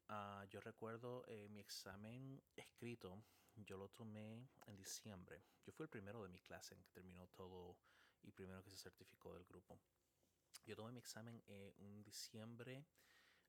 Uh, 0.09 0.45
yo 0.49 0.61
recuerdo 0.61 1.25
eh, 1.27 1.49
mi 1.49 1.59
examen 1.59 2.41
escrito, 2.55 3.25
yo 3.57 3.77
lo 3.77 3.89
tomé 3.89 4.49
en 4.67 4.77
diciembre. 4.77 5.43
Yo 5.65 5.73
fui 5.73 5.85
el 5.85 5.91
primero 5.91 6.23
de 6.23 6.29
mi 6.29 6.39
clase 6.41 6.75
en 6.75 6.83
que 6.83 6.91
terminó 6.91 7.27
todo 7.29 7.77
y 8.23 8.33
primero 8.33 8.63
que 8.63 8.71
se 8.71 8.77
certificó 8.77 9.35
del 9.35 9.45
grupo. 9.45 9.79
Yo 10.67 10.77
tomé 10.77 10.93
mi 10.93 10.99
examen 10.99 11.43
en 11.47 11.73
un 11.79 12.03
diciembre 12.03 12.85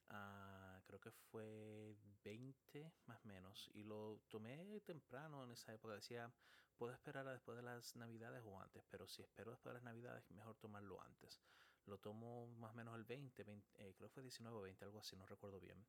Uh, 0.09 0.79
creo 0.85 1.01
que 1.01 1.11
fue 1.11 1.93
20 2.23 2.93
más 3.07 3.19
o 3.25 3.27
menos 3.27 3.69
y 3.73 3.83
lo 3.83 4.21
tomé 4.29 4.79
temprano 4.79 5.43
en 5.43 5.51
esa 5.51 5.73
época 5.73 5.95
decía 5.95 6.31
puedo 6.77 6.93
esperar 6.93 7.27
a 7.27 7.33
después 7.33 7.57
de 7.57 7.63
las 7.63 7.93
navidades 7.97 8.41
o 8.45 8.57
antes 8.57 8.85
pero 8.89 9.05
si 9.05 9.21
espero 9.21 9.51
después 9.51 9.71
de 9.71 9.79
las 9.79 9.83
navidades 9.83 10.23
mejor 10.31 10.55
tomarlo 10.55 11.01
antes 11.01 11.41
lo 11.87 11.97
tomo 11.97 12.47
más 12.55 12.71
o 12.71 12.75
menos 12.75 12.95
el 12.95 13.03
20, 13.03 13.41
eh, 13.41 13.93
creo 13.97 14.07
que 14.07 14.13
fue 14.13 14.23
19 14.23 14.57
o 14.57 14.61
20 14.61 14.85
algo 14.85 14.99
así 14.99 15.17
no 15.17 15.25
recuerdo 15.25 15.59
bien 15.59 15.85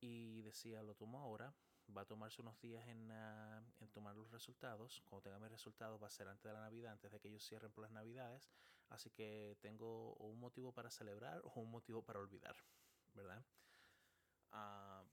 y 0.00 0.40
decía 0.40 0.82
lo 0.82 0.94
tomo 0.94 1.20
ahora 1.20 1.54
va 1.96 2.02
a 2.02 2.06
tomarse 2.06 2.42
unos 2.42 2.60
días 2.60 2.86
en, 2.88 3.10
uh, 3.10 3.62
en, 3.80 3.88
tomar 3.90 4.14
los 4.16 4.30
resultados. 4.30 5.02
Cuando 5.04 5.22
tenga 5.22 5.38
mis 5.38 5.50
resultados 5.50 6.02
va 6.02 6.06
a 6.06 6.10
ser 6.10 6.28
antes 6.28 6.44
de 6.44 6.52
la 6.52 6.60
Navidad, 6.60 6.92
antes 6.92 7.10
de 7.10 7.20
que 7.20 7.28
ellos 7.28 7.44
cierren 7.44 7.72
por 7.72 7.82
las 7.82 7.92
Navidades. 7.92 8.50
Así 8.88 9.10
que 9.10 9.58
tengo 9.60 10.14
un 10.14 10.38
motivo 10.38 10.72
para 10.72 10.90
celebrar 10.90 11.40
o 11.44 11.60
un 11.60 11.70
motivo 11.70 12.02
para 12.02 12.20
olvidar. 12.20 12.56
¿verdad? 13.14 13.44
Uh, 14.52 15.08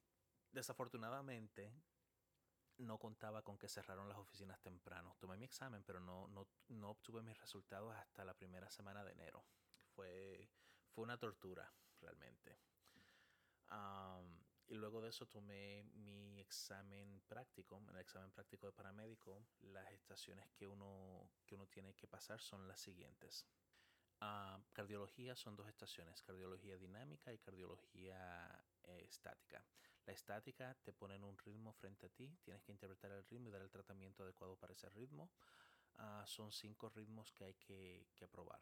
desafortunadamente, 0.51 1.73
no 2.77 2.97
contaba 2.97 3.43
con 3.43 3.57
que 3.57 3.69
cerraron 3.69 4.09
las 4.09 4.17
oficinas 4.17 4.59
temprano. 4.61 5.15
Tomé 5.19 5.37
mi 5.37 5.45
examen, 5.45 5.83
pero 5.83 5.99
no, 5.99 6.27
no, 6.27 6.47
no 6.69 6.89
obtuve 6.89 7.21
mis 7.21 7.39
resultados 7.39 7.95
hasta 7.95 8.25
la 8.25 8.33
primera 8.33 8.69
semana 8.69 9.03
de 9.03 9.11
enero. 9.11 9.45
Fue, 9.95 10.49
fue 10.89 11.03
una 11.03 11.17
tortura, 11.17 11.71
realmente. 11.99 12.59
Um, 13.71 14.43
y 14.71 14.75
luego 14.75 15.01
de 15.01 15.09
eso 15.09 15.25
tomé 15.25 15.83
mi 15.95 16.39
examen 16.39 17.21
práctico. 17.27 17.77
En 17.77 17.89
el 17.89 17.97
examen 17.97 18.31
práctico 18.31 18.67
de 18.67 18.71
paramédico, 18.71 19.43
las 19.59 19.91
estaciones 19.91 20.49
que 20.51 20.65
uno, 20.65 21.29
que 21.45 21.55
uno 21.55 21.67
tiene 21.67 21.93
que 21.93 22.07
pasar 22.07 22.39
son 22.39 22.65
las 22.69 22.79
siguientes. 22.79 23.45
Uh, 24.21 24.61
cardiología 24.71 25.35
son 25.35 25.57
dos 25.57 25.67
estaciones, 25.67 26.21
cardiología 26.23 26.77
dinámica 26.77 27.33
y 27.33 27.39
cardiología 27.39 28.63
eh, 28.83 29.03
estática. 29.09 29.61
La 30.05 30.13
estática 30.13 30.73
te 30.81 30.93
pone 30.93 31.15
en 31.15 31.25
un 31.25 31.37
ritmo 31.39 31.73
frente 31.73 32.05
a 32.05 32.09
ti, 32.09 32.33
tienes 32.41 32.63
que 32.63 32.71
interpretar 32.71 33.11
el 33.11 33.25
ritmo 33.25 33.49
y 33.49 33.51
dar 33.51 33.61
el 33.63 33.69
tratamiento 33.69 34.23
adecuado 34.23 34.55
para 34.55 34.71
ese 34.71 34.87
ritmo. 34.89 35.29
Uh, 35.95 36.25
son 36.25 36.49
cinco 36.49 36.87
ritmos 36.87 37.33
que 37.33 37.43
hay 37.43 37.55
que, 37.55 38.07
que 38.15 38.23
aprobar. 38.23 38.61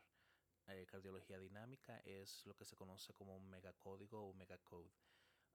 Eh, 0.69 0.87
cardiología 0.87 1.37
dinámica 1.37 1.99
es 2.03 2.43
lo 2.47 2.55
que 2.55 2.65
se 2.65 2.75
conoce 2.75 3.13
como 3.13 3.35
un 3.35 3.47
megacódigo 3.47 4.27
o 4.27 4.33
megacode. 4.33 4.91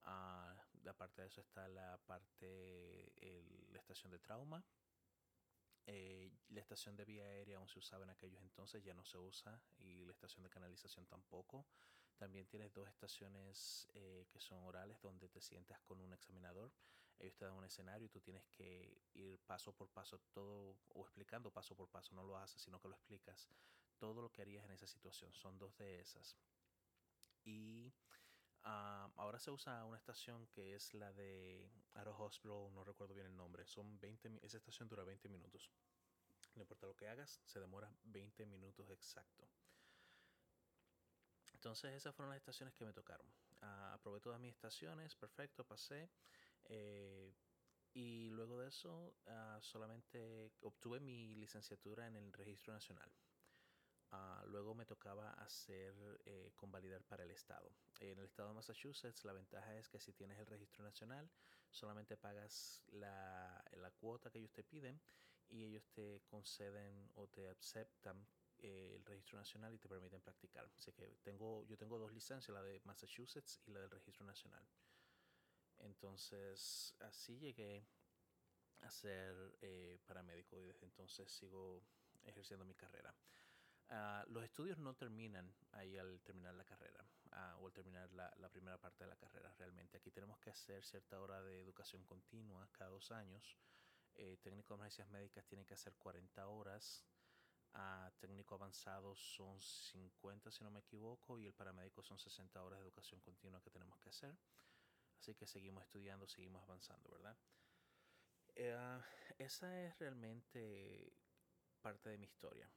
Uh, 0.07 0.89
aparte 0.89 1.23
de 1.23 1.29
eso 1.29 1.41
está 1.41 1.67
la 1.69 1.99
parte, 2.07 3.13
el, 3.17 3.73
la 3.73 3.79
estación 3.79 4.13
de 4.13 4.19
trauma, 4.19 4.63
eh, 5.87 6.31
la 6.49 6.61
estación 6.61 6.97
de 6.97 7.05
vía 7.05 7.25
aérea 7.25 7.59
aún 7.59 7.69
se 7.69 7.79
usaba 7.79 8.05
en 8.05 8.11
aquellos 8.11 8.43
entonces, 8.43 8.83
ya 8.83 8.95
no 8.95 9.05
se 9.05 9.19
usa, 9.19 9.61
y 9.79 10.05
la 10.05 10.13
estación 10.13 10.43
de 10.43 10.51
canalización 10.51 11.07
tampoco. 11.07 11.67
También 12.17 12.47
tienes 12.47 12.73
dos 12.73 12.89
estaciones 12.89 13.89
eh, 13.93 14.27
que 14.31 14.41
son 14.41 14.63
orales 14.65 15.01
donde 15.03 15.29
te 15.29 15.41
sientas 15.41 15.81
con 15.81 16.01
un 16.01 16.13
examinador. 16.13 16.73
Ellos 17.19 17.37
te 17.37 17.45
dan 17.45 17.55
un 17.55 17.65
escenario 17.65 18.07
y 18.07 18.09
tú 18.09 18.21
tienes 18.21 18.45
que 18.47 19.03
ir 19.15 19.39
paso 19.41 19.73
por 19.73 19.89
paso 19.91 20.19
todo, 20.33 20.77
o 20.95 21.03
explicando 21.03 21.51
paso 21.51 21.75
por 21.77 21.89
paso, 21.89 22.15
no 22.15 22.25
lo 22.25 22.37
haces, 22.37 22.63
sino 22.63 22.81
que 22.81 22.89
lo 22.89 22.95
explicas, 22.95 23.49
todo 23.99 24.23
lo 24.23 24.31
que 24.31 24.43
harías 24.43 24.65
en 24.65 24.73
esa 24.73 24.87
situación. 24.87 25.35
Son 25.35 25.59
dos 25.59 25.77
de 25.77 26.01
esas. 26.01 26.37
Y 27.45 27.93
uh, 28.65 29.11
ahora 29.17 29.39
se 29.39 29.51
usa 29.51 29.85
una 29.85 29.97
estación 29.97 30.47
que 30.49 30.75
es 30.75 30.93
la 30.95 31.13
de 31.13 31.71
Arrow 31.95 32.21
Hospital, 32.23 32.73
no 32.75 32.85
recuerdo 32.85 33.15
bien 33.15 33.27
el 33.27 33.37
nombre. 33.37 33.67
Son 33.67 33.99
20, 34.01 34.41
esa 34.43 34.57
estación 34.57 34.89
dura 34.89 35.05
20 35.05 35.29
minutos. 35.29 35.71
No 36.55 36.63
importa 36.63 36.87
lo 36.87 36.97
que 36.97 37.09
hagas, 37.09 37.41
se 37.45 37.61
demora 37.61 37.93
20 38.05 38.47
minutos 38.47 38.89
exacto. 38.91 39.49
Entonces 41.53 41.95
esas 41.95 42.15
fueron 42.15 42.31
las 42.31 42.37
estaciones 42.37 42.75
que 42.75 42.85
me 42.85 42.93
tocaron. 42.93 43.27
Uh, 43.63 43.95
aprobé 43.95 44.21
todas 44.21 44.39
mis 44.39 44.53
estaciones, 44.53 45.15
perfecto, 45.17 45.65
pasé. 45.65 46.11
Eh, 46.67 47.33
y 47.95 48.29
luego 48.31 48.59
de 48.59 48.69
eso 48.69 49.15
uh, 49.27 49.63
solamente 49.63 50.53
obtuve 50.61 51.01
mi 51.01 51.35
licenciatura 51.37 52.07
en 52.07 52.17
el 52.17 52.33
registro 52.33 52.73
nacional. 52.73 53.11
Uh, 54.15 54.47
luego 54.47 54.75
me 54.75 54.87
tocaba 54.87 55.31
hacer 55.33 55.93
eh, 56.25 56.53
convalidar 56.55 57.03
para 57.03 57.25
el 57.25 57.31
estado. 57.33 57.73
En 57.99 58.17
el 58.19 58.27
estado 58.27 58.51
de 58.51 58.55
Massachusetts 58.55 59.25
la 59.25 59.33
ventaja 59.33 59.77
es 59.77 59.89
que 59.89 59.99
si 59.99 60.13
tienes 60.13 60.39
el 60.39 60.47
registro 60.47 60.85
nacional 60.85 61.29
solamente 61.71 62.17
pagas 62.17 62.85
la, 62.93 63.65
la 63.73 63.91
cuota 63.91 64.31
que 64.31 64.39
ellos 64.39 64.53
te 64.53 64.63
piden 64.63 65.01
y 65.49 65.65
ellos 65.65 65.89
te 65.91 66.23
conceden 66.27 67.11
o 67.15 67.27
te 67.27 67.49
aceptan 67.49 68.25
eh, 68.59 68.95
el 68.95 69.05
registro 69.05 69.39
nacional 69.39 69.75
y 69.75 69.79
te 69.79 69.89
permiten 69.89 70.21
practicar. 70.21 70.71
Así 70.77 70.93
que 70.93 71.17
tengo, 71.23 71.65
yo 71.65 71.77
tengo 71.77 71.99
dos 71.99 72.13
licencias, 72.13 72.55
la 72.55 72.63
de 72.63 72.81
Massachusetts 72.85 73.61
y 73.67 73.73
la 73.73 73.81
del 73.81 73.91
registro 73.91 74.25
nacional. 74.25 74.65
Entonces, 75.79 76.95
así 77.01 77.37
llegué 77.39 77.85
a 78.83 78.91
ser 78.91 79.57
eh, 79.61 79.99
paramédico 80.07 80.61
y 80.61 80.67
desde 80.67 80.87
entonces 80.87 81.33
sigo 81.33 81.83
ejerciendo 82.25 82.65
mi 82.65 82.75
carrera. 82.75 83.13
Uh, 83.91 84.25
los 84.33 84.43
estudios 84.43 84.79
no 84.79 84.95
terminan 84.95 85.55
ahí 85.73 85.99
al 85.99 86.19
terminar 86.23 86.55
la 86.55 86.65
carrera 86.65 87.05
uh, 87.33 87.63
o 87.63 87.67
al 87.67 87.73
terminar 87.73 88.11
la, 88.13 88.49
primera 88.49 88.79
parte 88.79 89.05
de 89.05 89.11
la 89.11 89.17
carrera 89.17 89.53
realmente. 89.59 89.99
Aquí 89.99 90.11
tenemos 90.11 90.39
que 90.39 90.51
hacer 90.51 90.83
cierta 90.85 91.21
hora 91.21 91.43
de 91.43 91.61
educación 91.61 92.03
continua 92.05 92.67
cada 92.73 92.91
dos 92.91 93.11
años. 93.11 93.59
Eh, 94.15 94.39
técnico 94.43 94.75
de 94.75 94.79
emergencias 94.79 95.09
médicas 95.11 95.45
tiene 95.47 95.67
que 95.67 95.75
hacer 95.75 95.95
40 95.97 96.47
horas. 96.49 97.05
Uh, 97.75 98.11
técnico 98.21 98.55
avanzado 98.55 99.17
son 99.17 99.61
50 99.61 100.51
si 100.51 100.63
no 100.63 100.71
me 100.71 100.79
equivoco 100.79 101.41
y 101.41 101.47
el 101.47 101.53
paramédico 101.53 102.05
son 102.05 102.19
60 102.19 102.63
horas 102.63 102.79
de 102.79 102.85
educación 102.85 103.21
continua 103.21 103.61
que 103.61 103.71
tenemos 103.71 103.99
que 103.99 104.09
hacer. 104.09 104.35
Así 105.19 105.35
que 105.35 105.47
seguimos 105.47 105.83
estudiando, 105.83 106.27
seguimos 106.27 106.63
avanzando, 106.63 107.11
¿verdad? 107.11 107.37
Uh, 108.57 109.03
esa 109.39 109.83
es 109.83 109.99
realmente 109.99 111.13
parte 111.83 112.11
de 112.11 112.19
mi 112.19 112.27
historia. 112.27 112.71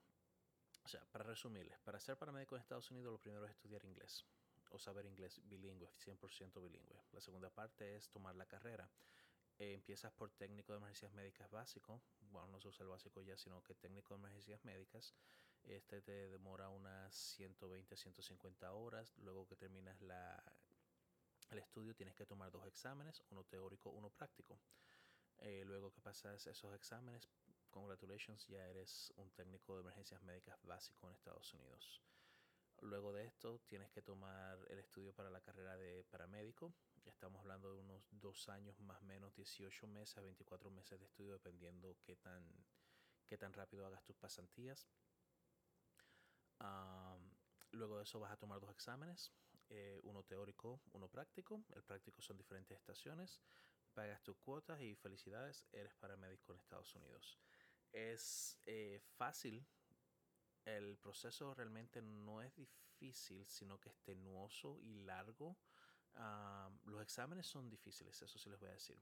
O 0.88 0.90
sea, 0.90 1.04
para 1.12 1.26
resumirles, 1.26 1.78
para 1.82 2.00
ser 2.00 2.16
paramédico 2.16 2.56
en 2.56 2.62
Estados 2.62 2.90
Unidos 2.92 3.12
lo 3.12 3.20
primero 3.20 3.44
es 3.44 3.52
estudiar 3.52 3.84
inglés 3.84 4.24
o 4.70 4.80
saber 4.80 5.06
inglés 5.06 5.42
bilingüe, 5.44 5.92
100% 5.98 6.62
bilingüe. 6.62 7.04
La 7.12 7.20
segunda 7.20 7.50
parte 7.50 7.98
es 7.98 8.08
tomar 8.10 8.36
la 8.36 8.46
carrera. 8.46 8.90
Eh, 9.60 9.74
empiezas 9.74 10.14
por 10.14 10.32
técnico 10.32 10.72
de 10.72 10.78
emergencias 10.78 11.12
médicas 11.12 11.52
básico, 11.52 12.02
bueno, 12.32 12.48
no 12.48 12.62
se 12.62 12.70
usa 12.70 12.84
el 12.86 12.90
básico 12.90 13.22
ya, 13.22 13.36
sino 13.36 13.62
que 13.64 13.76
técnico 13.76 14.14
de 14.14 14.20
emergencias 14.20 14.64
médicas. 14.64 15.14
Este 15.66 16.02
te 16.02 16.30
demora 16.30 16.70
unas 16.70 17.14
120, 17.14 17.98
150 17.98 18.72
horas. 18.72 19.14
Luego 19.18 19.46
que 19.46 19.58
terminas 19.58 20.00
la, 20.00 20.42
el 21.50 21.58
estudio 21.60 21.96
tienes 21.96 22.16
que 22.16 22.26
tomar 22.26 22.50
dos 22.50 22.66
exámenes, 22.66 23.22
uno 23.32 23.44
teórico, 23.44 23.90
uno 23.90 24.10
práctico. 24.10 24.58
Eh, 25.40 25.64
luego 25.66 25.92
que 25.92 26.00
pasas 26.00 26.48
esos 26.48 26.74
exámenes, 26.74 27.28
congratulations, 27.70 28.48
ya 28.48 28.66
eres 28.68 29.14
un 29.18 29.30
técnico 29.32 29.76
de 29.76 29.82
emergencias 29.82 30.22
médicas 30.24 30.58
básico 30.64 31.08
en 31.08 31.14
Estados 31.14 31.54
Unidos. 31.54 32.02
Luego 32.82 33.12
de 33.12 33.26
esto 33.26 33.60
tienes 33.68 33.90
que 33.92 34.02
tomar 34.02 34.60
el 34.70 34.80
estudio 34.80 35.14
para 35.14 35.30
la 35.30 35.42
carrera 35.42 35.78
de 35.78 36.04
paramédico. 36.06 36.74
Estamos 37.06 37.42
hablando 37.42 37.74
de 37.74 37.80
unos 37.80 38.08
dos 38.12 38.50
años 38.50 38.80
más 38.80 39.02
o 39.02 39.06
menos, 39.06 39.36
18 39.36 39.88
meses, 39.88 40.22
24 40.22 40.70
meses 40.70 41.00
de 41.00 41.06
estudio, 41.06 41.34
dependiendo 41.34 41.98
qué 42.04 42.16
tan, 42.16 42.44
qué 43.26 43.38
tan 43.38 43.54
rápido 43.54 43.86
hagas 43.86 44.04
tus 44.04 44.16
pasantías. 44.16 44.88
Um, 46.60 47.32
luego 47.72 47.98
de 47.98 48.04
eso 48.04 48.20
vas 48.20 48.32
a 48.32 48.38
tomar 48.38 48.60
dos 48.60 48.72
exámenes, 48.72 49.32
eh, 49.70 50.00
uno 50.04 50.24
teórico, 50.24 50.82
uno 50.92 51.08
práctico. 51.08 51.64
El 51.76 51.84
práctico 51.84 52.22
son 52.22 52.38
diferentes 52.38 52.78
estaciones 52.78 53.42
pagas 53.98 54.22
tus 54.22 54.38
cuotas 54.38 54.80
y 54.80 54.94
felicidades, 54.94 55.66
eres 55.72 55.96
paramédico 55.96 56.54
en 56.54 56.60
Estados 56.60 56.94
Unidos. 56.94 57.36
Es 57.92 58.58
eh, 58.66 59.00
fácil, 59.16 59.66
el 60.66 60.98
proceso 60.98 61.54
realmente 61.54 62.02
no 62.02 62.42
es 62.42 62.54
difícil, 62.56 63.46
sino 63.46 63.80
que 63.80 63.90
es 63.90 63.98
tenuoso 64.04 64.78
y 64.82 64.96
largo. 64.96 65.58
Uh, 66.16 66.90
los 66.90 67.02
exámenes 67.02 67.48
son 67.48 67.70
difíciles, 67.70 68.22
eso 68.22 68.38
sí 68.38 68.50
les 68.50 68.60
voy 68.60 68.70
a 68.70 68.74
decir. 68.74 69.02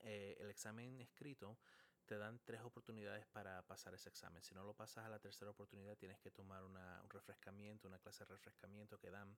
Eh, 0.00 0.36
el 0.38 0.48
examen 0.50 1.00
escrito 1.00 1.58
te 2.06 2.18
dan 2.18 2.40
tres 2.44 2.62
oportunidades 2.62 3.26
para 3.26 3.62
pasar 3.66 3.94
ese 3.94 4.08
examen. 4.08 4.42
Si 4.42 4.54
no 4.54 4.64
lo 4.64 4.74
pasas 4.74 5.04
a 5.04 5.08
la 5.08 5.18
tercera 5.18 5.50
oportunidad, 5.50 5.96
tienes 5.96 6.18
que 6.20 6.30
tomar 6.30 6.64
una, 6.64 7.00
un 7.02 7.10
refrescamiento, 7.10 7.88
una 7.88 7.98
clase 7.98 8.24
de 8.24 8.32
refrescamiento 8.32 8.98
que 8.98 9.10
dan. 9.10 9.36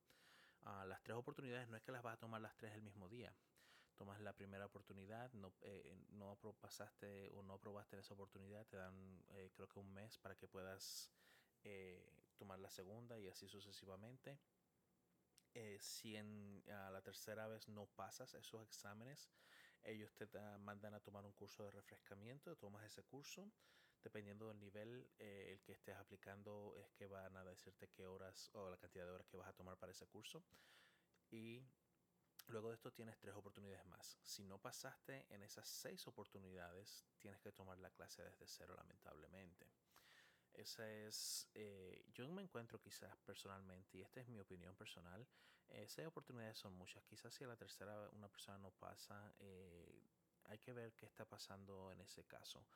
Uh, 0.65 0.87
las 0.87 1.03
tres 1.03 1.17
oportunidades 1.17 1.69
no 1.69 1.77
es 1.77 1.83
que 1.83 1.93
las 1.93 2.03
vas 2.03 2.15
a 2.15 2.21
tomar 2.21 2.41
las 2.41 2.57
tres 2.57 2.75
el 2.75 2.83
mismo 2.83 3.09
día 3.09 3.35
tomas 4.03 4.21
la 4.21 4.33
primera 4.33 4.67
oportunidad, 4.67 5.33
no, 5.35 5.53
eh, 5.61 5.95
no 6.09 6.37
pasaste 6.61 7.31
o 7.35 7.43
no 7.45 7.55
aprobaste 7.55 7.97
esa 8.01 8.15
oportunidad, 8.15 8.67
te 8.67 8.77
dan 8.77 9.23
eh, 9.29 9.53
creo 9.55 9.69
que 9.69 9.79
un 9.79 9.93
mes 9.95 10.19
para 10.19 10.35
que 10.35 10.49
puedas 10.49 11.13
eh, 11.63 12.05
tomar 12.37 12.59
la 12.59 12.69
segunda 12.69 13.17
y 13.21 13.29
así 13.29 13.47
sucesivamente. 13.47 14.41
Eh, 15.55 15.79
si 15.79 16.17
en, 16.17 16.65
a 16.69 16.91
la 16.91 17.01
tercera 17.01 17.47
vez 17.47 17.69
no 17.69 17.87
pasas 17.87 18.35
esos 18.35 18.61
exámenes, 18.65 19.31
ellos 19.85 20.13
te 20.15 20.27
da, 20.27 20.59
mandan 20.59 20.95
a 20.95 21.01
tomar 21.01 21.25
un 21.25 21.33
curso 21.33 21.63
de 21.63 21.71
refrescamiento, 21.71 22.57
tomas 22.57 22.85
ese 22.85 23.05
curso, 23.05 23.53
dependiendo 24.03 24.49
del 24.49 24.59
nivel 24.59 25.09
eh, 25.21 25.53
el 25.53 25.63
que 25.63 25.75
estés 25.75 25.95
aplicando 25.95 26.75
es 26.77 26.91
que 26.91 27.07
van 27.07 27.37
a 27.37 27.45
decirte 27.45 27.87
qué 27.87 28.05
horas 28.05 28.51
o 28.55 28.69
la 28.69 28.79
cantidad 28.79 29.05
de 29.05 29.13
horas 29.13 29.29
que 29.29 29.37
vas 29.37 29.49
a 29.49 29.53
tomar 29.53 29.77
para 29.77 29.93
ese 29.93 30.09
curso. 30.09 30.43
Y 31.31 31.63
Luego 32.49 32.69
de 32.69 32.75
esto 32.75 32.93
tienes 32.93 33.19
tres 33.19 33.35
oportunidades 33.35 33.87
más. 33.87 34.19
Si 34.23 34.45
no 34.45 34.59
pasaste 34.59 35.27
en 35.31 35.43
esas 35.43 35.67
seis 35.69 36.07
oportunidades, 36.07 37.07
tienes 37.19 37.41
que 37.41 37.53
tomar 37.53 37.79
la 37.79 37.91
clase 37.91 38.23
desde 38.23 38.47
cero, 38.47 38.75
lamentablemente. 38.77 39.71
Esa 40.53 40.91
es, 40.91 41.49
eh, 41.55 42.05
yo 42.13 42.29
me 42.29 42.43
encuentro 42.43 42.79
quizás 42.79 43.17
personalmente, 43.25 43.97
y 43.97 44.03
esta 44.03 44.21
es 44.21 44.29
mi 44.29 44.39
opinión 44.39 44.77
personal, 44.77 45.27
eh, 45.69 45.87
seis 45.89 46.07
oportunidades 46.07 46.59
son 46.59 46.75
muchas. 46.75 47.03
Quizás 47.05 47.33
si 47.33 47.45
a 47.45 47.47
la 47.47 47.57
tercera 47.57 48.11
una 48.11 48.29
persona 48.29 48.59
no 48.59 48.71
pasa, 48.71 49.35
eh, 49.39 50.03
hay 50.45 50.59
que 50.59 50.73
ver 50.75 50.93
qué 50.95 51.07
está 51.07 51.25
pasando 51.25 51.91
en 51.93 52.01
ese 52.03 52.25
caso. 52.25 52.67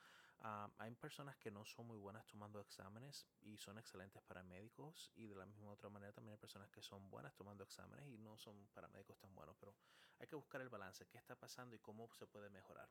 Uh, 0.40 0.70
hay 0.79 0.94
personas 0.96 1.37
que 1.38 1.51
no 1.51 1.64
son 1.64 1.87
muy 1.87 1.96
buenas 1.96 2.27
tomando 2.27 2.61
exámenes 2.61 3.27
y 3.40 3.57
son 3.57 3.79
excelentes 3.79 4.22
paramédicos 4.22 5.11
y 5.14 5.27
de 5.27 5.35
la 5.35 5.46
misma 5.46 5.70
otra 5.70 5.88
manera 5.88 6.12
también 6.12 6.33
hay 6.33 6.38
personas 6.38 6.70
que 6.70 6.83
son 6.83 7.09
buenas 7.09 7.35
tomando 7.35 7.64
exámenes 7.64 8.07
y 8.07 8.18
no 8.18 8.37
son 8.37 8.68
paramédicos 8.68 9.18
tan 9.18 9.35
buenos, 9.35 9.57
pero 9.59 9.75
hay 10.18 10.27
que 10.27 10.37
buscar 10.37 10.61
el 10.61 10.68
balance, 10.68 11.07
qué 11.07 11.16
está 11.18 11.35
pasando 11.37 11.75
y 11.75 11.79
cómo 11.79 12.12
se 12.12 12.27
puede 12.27 12.51
mejorar. 12.51 12.88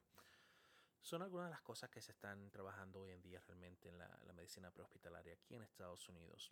Son 1.02 1.22
algunas 1.22 1.46
de 1.48 1.52
las 1.52 1.62
cosas 1.62 1.90
que 1.92 2.02
se 2.02 2.14
están 2.14 2.50
trabajando 2.50 3.02
hoy 3.02 3.12
en 3.12 3.22
día 3.22 3.40
realmente 3.42 3.90
en 3.90 4.00
la, 4.00 4.20
la 4.24 4.34
medicina 4.34 4.72
prehospitalaria 4.72 5.34
aquí 5.34 5.54
en 5.54 5.62
Estados 5.62 6.10
Unidos. 6.10 6.52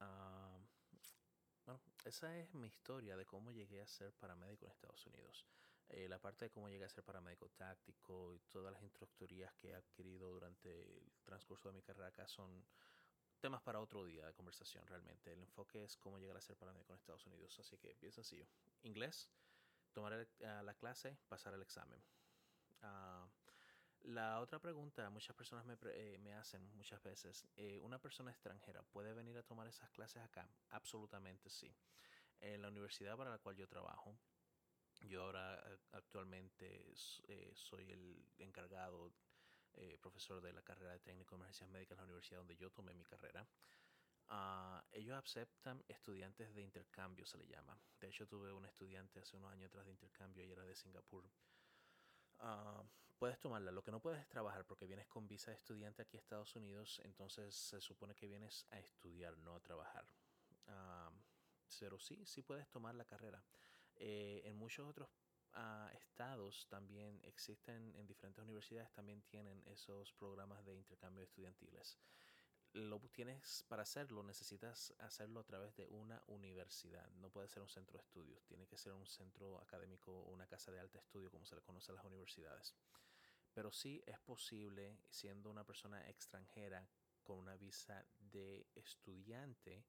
Uh, 0.00 0.58
bueno, 1.66 1.80
esa 2.04 2.36
es 2.38 2.54
mi 2.54 2.68
historia 2.68 3.16
de 3.16 3.26
cómo 3.26 3.52
llegué 3.52 3.82
a 3.82 3.86
ser 3.86 4.14
paramédico 4.14 4.64
en 4.64 4.72
Estados 4.72 5.06
Unidos. 5.06 5.46
Eh, 5.92 6.08
la 6.08 6.18
parte 6.18 6.46
de 6.46 6.50
cómo 6.50 6.70
llegué 6.70 6.84
a 6.84 6.88
ser 6.88 7.04
paramédico 7.04 7.50
táctico 7.50 8.34
y 8.34 8.40
todas 8.50 8.72
las 8.72 8.82
instructorías 8.82 9.52
que 9.54 9.68
he 9.68 9.74
adquirido 9.74 10.30
durante 10.30 10.70
el 10.80 11.12
transcurso 11.22 11.68
de 11.68 11.74
mi 11.74 11.82
carrera 11.82 12.08
acá 12.08 12.26
son 12.26 12.64
temas 13.40 13.60
para 13.60 13.78
otro 13.78 14.04
día 14.04 14.24
de 14.24 14.32
conversación 14.32 14.86
realmente. 14.86 15.32
El 15.32 15.40
enfoque 15.42 15.84
es 15.84 15.96
cómo 15.98 16.18
llegar 16.18 16.36
a 16.36 16.40
ser 16.40 16.56
paramédico 16.56 16.92
en 16.92 16.98
Estados 16.98 17.26
Unidos. 17.26 17.58
Así 17.58 17.76
que 17.76 17.94
bien 18.00 18.12
sencillo. 18.12 18.46
Inglés, 18.82 19.28
tomar 19.92 20.14
el, 20.14 20.26
uh, 20.40 20.62
la 20.64 20.74
clase, 20.74 21.18
pasar 21.28 21.52
el 21.52 21.60
examen. 21.62 22.02
Uh, 22.82 23.28
la 24.04 24.40
otra 24.40 24.58
pregunta, 24.58 25.08
muchas 25.10 25.36
personas 25.36 25.64
me, 25.64 25.76
eh, 25.84 26.18
me 26.18 26.34
hacen 26.34 26.74
muchas 26.74 27.00
veces, 27.02 27.46
eh, 27.56 27.78
¿una 27.82 28.00
persona 28.00 28.32
extranjera 28.32 28.82
puede 28.82 29.12
venir 29.12 29.36
a 29.38 29.42
tomar 29.44 29.68
esas 29.68 29.90
clases 29.90 30.22
acá? 30.22 30.48
Absolutamente 30.70 31.50
sí. 31.50 31.72
En 32.40 32.62
la 32.62 32.68
universidad 32.68 33.16
para 33.16 33.30
la 33.30 33.38
cual 33.38 33.54
yo 33.56 33.68
trabajo, 33.68 34.16
yo 35.08 35.24
ahora 35.24 35.62
actualmente 35.92 36.92
eh, 37.28 37.52
soy 37.54 37.90
el 37.90 38.24
encargado, 38.38 39.12
eh, 39.74 39.98
profesor 40.00 40.40
de 40.40 40.52
la 40.52 40.62
carrera 40.62 40.92
de 40.92 41.00
técnico 41.00 41.34
de 41.34 41.36
emergencias 41.36 41.70
médicas 41.70 41.92
en 41.92 41.98
la 41.98 42.04
universidad 42.04 42.38
donde 42.38 42.56
yo 42.56 42.70
tomé 42.70 42.94
mi 42.94 43.04
carrera. 43.04 43.46
Uh, 44.28 44.80
ellos 44.92 45.16
aceptan 45.16 45.82
estudiantes 45.88 46.54
de 46.54 46.62
intercambio, 46.62 47.26
se 47.26 47.38
le 47.38 47.46
llama. 47.46 47.78
De 48.00 48.08
hecho, 48.08 48.26
tuve 48.26 48.52
un 48.52 48.64
estudiante 48.64 49.20
hace 49.20 49.36
unos 49.36 49.52
años 49.52 49.68
atrás 49.68 49.84
de 49.84 49.92
intercambio 49.92 50.44
y 50.44 50.50
era 50.50 50.64
de 50.64 50.74
Singapur. 50.74 51.28
Uh, 52.38 52.82
puedes 53.18 53.38
tomarla. 53.38 53.72
Lo 53.72 53.82
que 53.82 53.90
no 53.90 54.00
puedes 54.00 54.20
es 54.20 54.28
trabajar 54.28 54.64
porque 54.64 54.86
vienes 54.86 55.06
con 55.06 55.28
visa 55.28 55.50
de 55.50 55.56
estudiante 55.56 56.02
aquí 56.02 56.16
a 56.16 56.20
Estados 56.20 56.54
Unidos, 56.56 57.00
entonces 57.04 57.54
se 57.54 57.80
supone 57.80 58.14
que 58.14 58.26
vienes 58.26 58.66
a 58.70 58.78
estudiar, 58.78 59.36
no 59.38 59.56
a 59.56 59.60
trabajar. 59.60 60.06
Uh, 60.66 61.12
pero 61.78 61.98
sí, 61.98 62.24
sí 62.24 62.42
puedes 62.42 62.68
tomar 62.70 62.94
la 62.94 63.04
carrera. 63.04 63.42
Eh, 64.04 64.42
en 64.46 64.56
muchos 64.56 64.84
otros 64.88 65.08
uh, 65.54 65.86
estados 65.96 66.66
también 66.68 67.20
existen, 67.22 67.94
en 67.94 68.04
diferentes 68.04 68.42
universidades 68.42 68.90
también 68.90 69.22
tienen 69.22 69.62
esos 69.64 70.12
programas 70.14 70.64
de 70.64 70.74
intercambio 70.74 71.22
estudiantiles. 71.22 71.96
Lo 72.72 72.98
tienes 73.12 73.64
para 73.68 73.82
hacerlo, 73.82 74.24
necesitas 74.24 74.92
hacerlo 74.98 75.38
a 75.38 75.44
través 75.44 75.76
de 75.76 75.86
una 75.86 76.20
universidad. 76.26 77.08
No 77.12 77.30
puede 77.30 77.46
ser 77.46 77.62
un 77.62 77.68
centro 77.68 77.96
de 77.96 78.02
estudios, 78.02 78.44
tiene 78.44 78.66
que 78.66 78.76
ser 78.76 78.92
un 78.92 79.06
centro 79.06 79.60
académico 79.60 80.10
o 80.10 80.32
una 80.32 80.48
casa 80.48 80.72
de 80.72 80.80
alta 80.80 80.98
estudio, 80.98 81.30
como 81.30 81.46
se 81.46 81.54
le 81.54 81.62
conoce 81.62 81.92
a 81.92 81.94
las 81.94 82.04
universidades. 82.04 82.74
Pero 83.54 83.70
sí 83.70 84.02
es 84.04 84.18
posible, 84.18 84.98
siendo 85.10 85.48
una 85.48 85.62
persona 85.62 86.04
extranjera 86.08 86.88
con 87.22 87.38
una 87.38 87.54
visa 87.54 88.04
de 88.18 88.66
estudiante, 88.74 89.84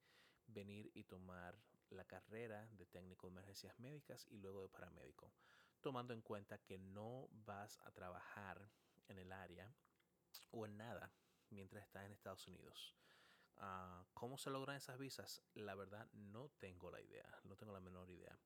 venir 0.46 0.92
y 0.94 1.04
tomar 1.06 1.58
la 1.90 2.06
carrera 2.06 2.68
de 2.72 2.86
técnico 2.86 3.28
de 3.28 3.34
emergencias 3.34 3.78
médicas 3.80 4.26
y 4.30 4.38
luego 4.38 4.62
de 4.62 4.70
paramédico, 4.70 5.32
tomando 5.82 6.14
en 6.14 6.22
cuenta 6.22 6.58
que 6.58 6.78
no 6.78 7.28
vas 7.32 7.80
a 7.82 7.92
trabajar 7.92 8.70
en 9.08 9.20
el 9.20 9.32
área 9.32 9.74
o 10.52 10.66
en 10.66 10.78
nada 10.78 11.14
mientras 11.50 11.84
estás 11.84 12.06
en 12.06 12.12
Estados 12.12 12.48
Unidos. 12.48 12.96
Ah, 13.58 14.04
¿Cómo 14.14 14.38
se 14.38 14.50
logran 14.50 14.78
esas 14.78 14.98
visas? 14.98 15.44
La 15.54 15.76
verdad 15.76 16.10
no 16.14 16.50
tengo 16.60 16.90
la 16.90 17.02
idea, 17.02 17.40
no 17.44 17.56
tengo 17.56 17.74
la 17.74 17.80
menor 17.80 18.10
idea. 18.10 18.38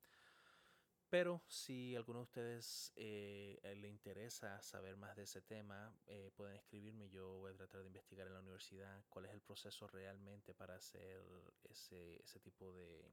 Pero 1.10 1.42
si 1.48 1.96
alguno 1.96 2.20
de 2.20 2.24
ustedes 2.24 2.92
eh, 2.96 3.60
le 3.78 3.88
interesa 3.88 4.62
saber 4.62 4.98
más 4.98 5.16
de 5.16 5.24
ese 5.24 5.42
tema, 5.42 5.96
eh, 6.06 6.32
pueden 6.36 6.56
escribirme. 6.56 7.10
Yo 7.10 7.38
voy 7.38 7.52
a 7.54 7.56
tratar 7.56 7.82
de 7.82 7.88
investigar 7.88 8.28
en 8.28 8.34
la 8.34 8.42
universidad 8.42 9.06
cuál 9.10 9.26
es 9.26 9.32
el 9.32 9.42
proceso 9.42 9.88
realmente 9.88 10.54
para 10.54 10.76
hacer 10.76 11.24
ese, 11.64 12.22
ese 12.22 12.40
tipo 12.42 12.74
de, 12.74 13.10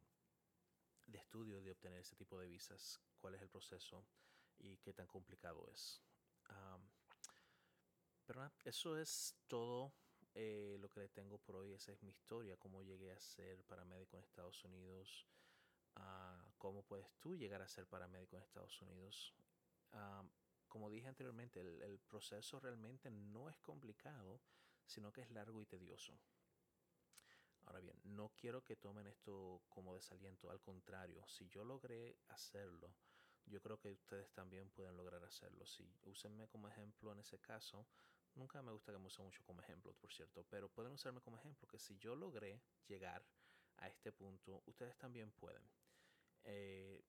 de 1.06 1.18
estudio, 1.18 1.62
de 1.62 1.70
obtener 1.70 2.00
ese 2.00 2.16
tipo 2.16 2.38
de 2.38 2.48
visas, 2.48 3.00
cuál 3.18 3.34
es 3.34 3.42
el 3.42 3.48
proceso 3.48 4.04
y 4.58 4.78
qué 4.78 4.92
tan 4.92 5.06
complicado 5.06 5.68
es. 5.70 6.02
pero 8.26 8.40
nada, 8.40 8.54
eso 8.64 8.98
es 8.98 9.36
todo 9.46 9.94
eh, 10.34 10.76
lo 10.80 10.88
que 10.88 11.00
le 11.00 11.08
tengo 11.08 11.38
por 11.38 11.56
hoy. 11.56 11.72
Esa 11.72 11.92
es 11.92 12.02
mi 12.02 12.10
historia, 12.10 12.56
cómo 12.56 12.82
llegué 12.82 13.12
a 13.12 13.20
ser 13.20 13.62
paramédico 13.64 14.16
en 14.16 14.24
Estados 14.24 14.64
Unidos 14.64 15.26
cómo 16.64 16.82
puedes 16.82 17.12
tú 17.20 17.36
llegar 17.36 17.60
a 17.60 17.68
ser 17.68 17.86
paramédico 17.86 18.36
en 18.36 18.42
Estados 18.42 18.80
Unidos. 18.80 19.34
como 20.66 20.88
dije 20.88 21.06
anteriormente, 21.06 21.60
el, 21.60 21.98
proceso 22.08 22.58
realmente 22.58 23.10
no 23.10 23.50
es 23.50 23.58
complicado, 23.58 24.40
sino 24.86 25.12
que 25.12 25.20
es 25.20 25.30
largo 25.30 25.60
y 25.60 25.66
tedioso. 25.66 26.18
Ahora 27.66 27.80
bien, 27.80 28.00
no 28.04 28.32
quiero 28.34 28.64
que 28.64 28.76
tomen 28.76 29.06
esto 29.06 29.60
como 29.68 29.94
desaliento, 29.94 30.50
al 30.50 30.62
contrario, 30.62 31.22
si 31.26 31.46
yo 31.50 31.64
logré 31.64 32.16
hacerlo, 32.28 32.94
yo 33.44 33.60
creo 33.60 33.78
que 33.78 33.92
ustedes 33.92 34.32
también 34.32 34.70
pueden 34.70 34.96
lograr 34.96 35.22
hacerlo. 35.22 35.66
Si 35.66 35.86
úsenme 36.04 36.48
como 36.48 36.66
ejemplo 36.66 37.12
en 37.12 37.18
ese 37.18 37.38
caso, 37.40 37.86
nunca 38.36 38.62
me 38.62 38.72
gusta 38.72 38.90
que 38.90 38.98
me 38.98 39.08
usen 39.08 39.26
mucho 39.26 39.44
como 39.44 39.60
ejemplo, 39.60 39.92
por 39.92 40.10
cierto, 40.10 40.46
pero 40.48 40.70
pueden 40.70 40.92
usarme 40.92 41.20
como 41.20 41.36
ejemplo 41.36 41.68
que 41.68 41.78
si 41.78 41.98
yo 41.98 42.16
logré 42.16 42.62
llegar 42.86 43.22
a 43.76 43.88
este 43.88 44.12
punto, 44.12 44.62
ustedes 44.64 44.96
también 44.96 45.30
pueden. 45.32 45.62
Eh, 46.44 47.02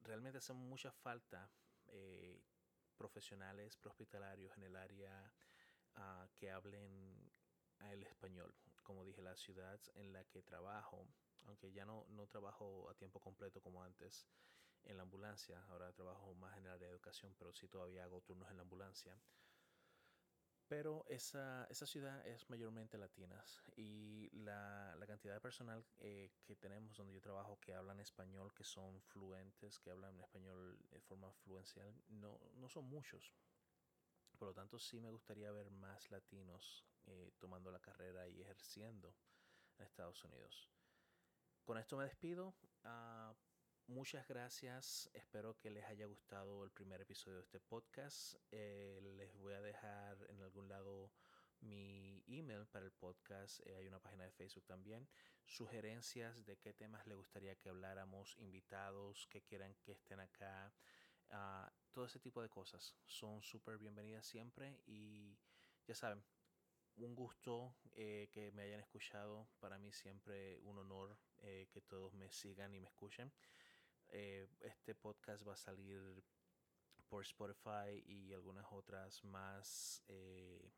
realmente 0.00 0.38
hace 0.38 0.52
mucha 0.52 0.92
falta 0.92 1.50
eh, 1.88 2.42
profesionales 2.96 3.76
prehospitalarios 3.76 4.56
en 4.56 4.64
el 4.64 4.76
área 4.76 5.32
ah, 5.96 6.28
que 6.36 6.50
hablen 6.50 7.32
el 7.80 8.02
español. 8.02 8.54
Como 8.82 9.04
dije, 9.04 9.22
la 9.22 9.36
ciudad 9.36 9.80
en 9.94 10.12
la 10.12 10.24
que 10.24 10.42
trabajo, 10.42 11.06
aunque 11.46 11.72
ya 11.72 11.84
no, 11.84 12.06
no 12.10 12.26
trabajo 12.26 12.88
a 12.90 12.94
tiempo 12.94 13.20
completo 13.20 13.60
como 13.60 13.82
antes 13.82 14.26
en 14.84 14.96
la 14.96 15.02
ambulancia, 15.02 15.62
ahora 15.68 15.92
trabajo 15.92 16.34
más 16.34 16.56
en 16.58 16.66
el 16.66 16.72
área 16.72 16.88
de 16.88 16.94
educación, 16.94 17.34
pero 17.38 17.52
sí 17.52 17.68
todavía 17.68 18.04
hago 18.04 18.20
turnos 18.20 18.50
en 18.50 18.56
la 18.56 18.62
ambulancia. 18.62 19.18
Pero 20.66 21.04
esa, 21.08 21.66
esa 21.70 21.86
ciudad 21.86 22.26
es 22.26 22.48
mayormente 22.48 22.96
latinas 22.96 23.62
y 23.76 24.30
la, 24.30 24.96
la 24.96 25.06
cantidad 25.06 25.34
de 25.34 25.40
personal 25.40 25.84
eh, 25.98 26.32
que 26.42 26.56
tenemos 26.56 26.96
donde 26.96 27.12
yo 27.12 27.20
trabajo 27.20 27.58
que 27.60 27.74
hablan 27.74 28.00
español, 28.00 28.52
que 28.54 28.64
son 28.64 29.00
fluentes, 29.02 29.78
que 29.78 29.90
hablan 29.90 30.18
español 30.20 30.78
de 30.90 31.00
forma 31.00 31.30
fluencial, 31.32 31.94
no, 32.08 32.40
no 32.54 32.68
son 32.68 32.86
muchos. 32.86 33.34
Por 34.38 34.48
lo 34.48 34.54
tanto, 34.54 34.78
sí 34.78 35.00
me 35.00 35.10
gustaría 35.10 35.52
ver 35.52 35.70
más 35.70 36.10
latinos 36.10 36.84
eh, 37.06 37.32
tomando 37.38 37.70
la 37.70 37.80
carrera 37.80 38.26
y 38.28 38.40
ejerciendo 38.40 39.14
en 39.78 39.84
Estados 39.84 40.24
Unidos. 40.24 40.70
Con 41.64 41.78
esto 41.78 41.96
me 41.96 42.04
despido. 42.04 42.54
Uh, 42.84 43.34
Muchas 43.86 44.26
gracias, 44.26 45.10
espero 45.12 45.58
que 45.58 45.68
les 45.70 45.84
haya 45.84 46.06
gustado 46.06 46.64
el 46.64 46.70
primer 46.70 47.02
episodio 47.02 47.36
de 47.36 47.42
este 47.42 47.60
podcast. 47.60 48.34
Eh, 48.50 48.98
les 49.02 49.36
voy 49.36 49.52
a 49.52 49.60
dejar 49.60 50.16
en 50.30 50.40
algún 50.40 50.68
lado 50.68 51.12
mi 51.60 52.24
email 52.26 52.66
para 52.66 52.86
el 52.86 52.92
podcast, 52.92 53.60
eh, 53.66 53.76
hay 53.76 53.86
una 53.86 54.00
página 54.00 54.24
de 54.24 54.32
Facebook 54.32 54.64
también. 54.64 55.06
Sugerencias 55.44 56.46
de 56.46 56.56
qué 56.56 56.72
temas 56.72 57.06
les 57.06 57.18
gustaría 57.18 57.56
que 57.56 57.68
habláramos, 57.68 58.34
invitados 58.38 59.26
que 59.26 59.42
quieran 59.42 59.74
que 59.82 59.92
estén 59.92 60.18
acá, 60.18 60.72
uh, 61.30 61.68
todo 61.92 62.06
ese 62.06 62.18
tipo 62.18 62.40
de 62.40 62.48
cosas 62.48 62.96
son 63.04 63.42
súper 63.42 63.76
bienvenidas 63.76 64.24
siempre 64.24 64.80
y 64.86 65.36
ya 65.86 65.94
saben, 65.94 66.24
un 66.96 67.14
gusto 67.14 67.76
eh, 67.92 68.30
que 68.32 68.50
me 68.52 68.62
hayan 68.62 68.80
escuchado, 68.80 69.46
para 69.60 69.76
mí 69.78 69.92
siempre 69.92 70.58
un 70.60 70.78
honor 70.78 71.18
que 71.70 71.82
todos 71.82 72.14
me 72.14 72.30
sigan 72.30 72.74
y 72.74 72.80
me 72.80 72.88
escuchen. 72.88 73.30
Eh, 74.16 74.46
este 74.60 74.94
podcast 74.94 75.44
va 75.44 75.54
a 75.54 75.56
salir 75.56 76.22
por 77.08 77.24
Spotify 77.24 78.00
y 78.06 78.32
algunas 78.32 78.64
otras 78.70 79.24
más 79.24 80.04
eh, 80.06 80.70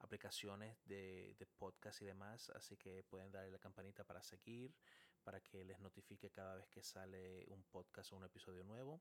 aplicaciones 0.00 0.76
de, 0.84 1.36
podcast 1.56 2.02
y 2.02 2.06
demás. 2.06 2.50
Así 2.56 2.76
que 2.76 3.04
pueden 3.04 3.30
darle 3.30 3.52
la 3.52 3.60
campanita 3.60 4.02
para 4.02 4.24
seguir, 4.24 4.74
para 5.22 5.40
que 5.40 5.64
les 5.64 5.78
notifique 5.78 6.32
cada 6.32 6.56
vez 6.56 6.66
que 6.68 6.82
sale 6.82 7.46
un 7.46 7.62
podcast 7.62 8.12
o 8.12 8.16
un 8.16 8.24
episodio 8.24 8.64
nuevo. 8.64 9.00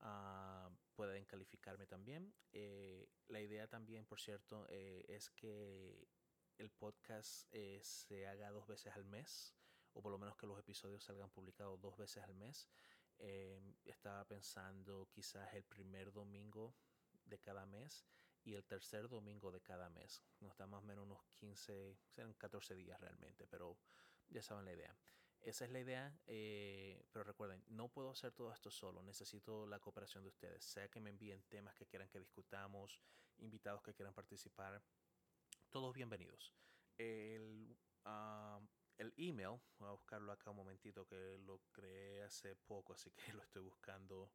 Ah, 0.00 0.68
pueden 0.94 1.24
calificarme 1.24 1.86
también. 1.86 2.34
Eh, 2.52 3.08
la 3.28 3.40
idea 3.40 3.66
también, 3.66 4.04
por 4.04 4.20
cierto, 4.20 4.66
es 4.68 5.30
que 5.30 6.06
el 6.58 6.70
podcast 6.70 7.50
se 7.80 8.26
haga 8.26 8.50
dos 8.50 8.66
veces 8.66 8.94
al 8.94 9.06
mes 9.06 9.54
o 9.94 10.02
por 10.02 10.12
lo 10.12 10.18
menos 10.18 10.36
que 10.36 10.46
los 10.46 10.58
episodios 10.58 11.02
salgan 11.02 11.30
publicados 11.30 11.80
dos 11.80 11.96
veces 11.96 12.22
al 12.22 12.34
mes. 12.34 12.68
Em, 13.22 13.74
estaba 13.84 14.24
pensando 14.24 15.06
quizás 15.12 15.52
el 15.52 15.64
primer 15.64 16.10
domingo 16.10 16.74
de 17.24 17.38
cada 17.38 17.66
mes 17.66 18.06
y 18.42 18.54
el 18.54 18.64
tercer 18.64 19.08
domingo 19.08 19.52
de 19.52 19.60
cada 19.60 19.90
mes. 19.90 20.22
Nos 20.40 20.56
da 20.56 20.66
más 20.66 20.82
o 20.82 20.86
menos 20.86 21.04
unos 21.04 21.22
15, 21.34 21.98
serán 22.08 22.32
14 22.32 22.74
días 22.74 22.98
realmente, 22.98 23.46
pero 23.46 23.76
ya 24.30 24.40
saben 24.40 24.64
la 24.64 24.72
idea. 24.72 24.96
Esa 25.42 25.66
es 25.66 25.70
la 25.70 25.80
idea, 25.80 26.18
eh, 26.26 27.02
pero 27.12 27.24
recuerden, 27.24 27.62
no 27.68 27.88
puedo 27.88 28.10
hacer 28.10 28.32
todo 28.32 28.52
esto 28.52 28.70
solo, 28.70 29.02
necesito 29.02 29.66
la 29.66 29.80
cooperación 29.80 30.22
de 30.22 30.28
ustedes, 30.28 30.64
sea 30.64 30.88
que 30.88 31.00
me 31.00 31.10
envíen 31.10 31.42
temas 31.48 31.74
que 31.74 31.86
quieran 31.86 32.08
que 32.08 32.20
discutamos, 32.20 33.00
invitados 33.38 33.82
que 33.82 33.94
quieran 33.94 34.14
participar, 34.14 34.82
todos 35.70 35.94
bienvenidos. 35.94 36.54
El, 36.98 37.76
el 39.00 39.14
email, 39.16 39.58
voy 39.78 39.88
a 39.88 39.92
buscarlo 39.92 40.30
acá 40.30 40.50
un 40.50 40.56
momentito 40.56 41.06
que 41.06 41.38
lo 41.38 41.62
creé 41.72 42.22
hace 42.22 42.54
poco, 42.54 42.92
así 42.92 43.10
que 43.12 43.22
lo 43.32 43.42
estoy 43.42 43.62
buscando 43.62 44.30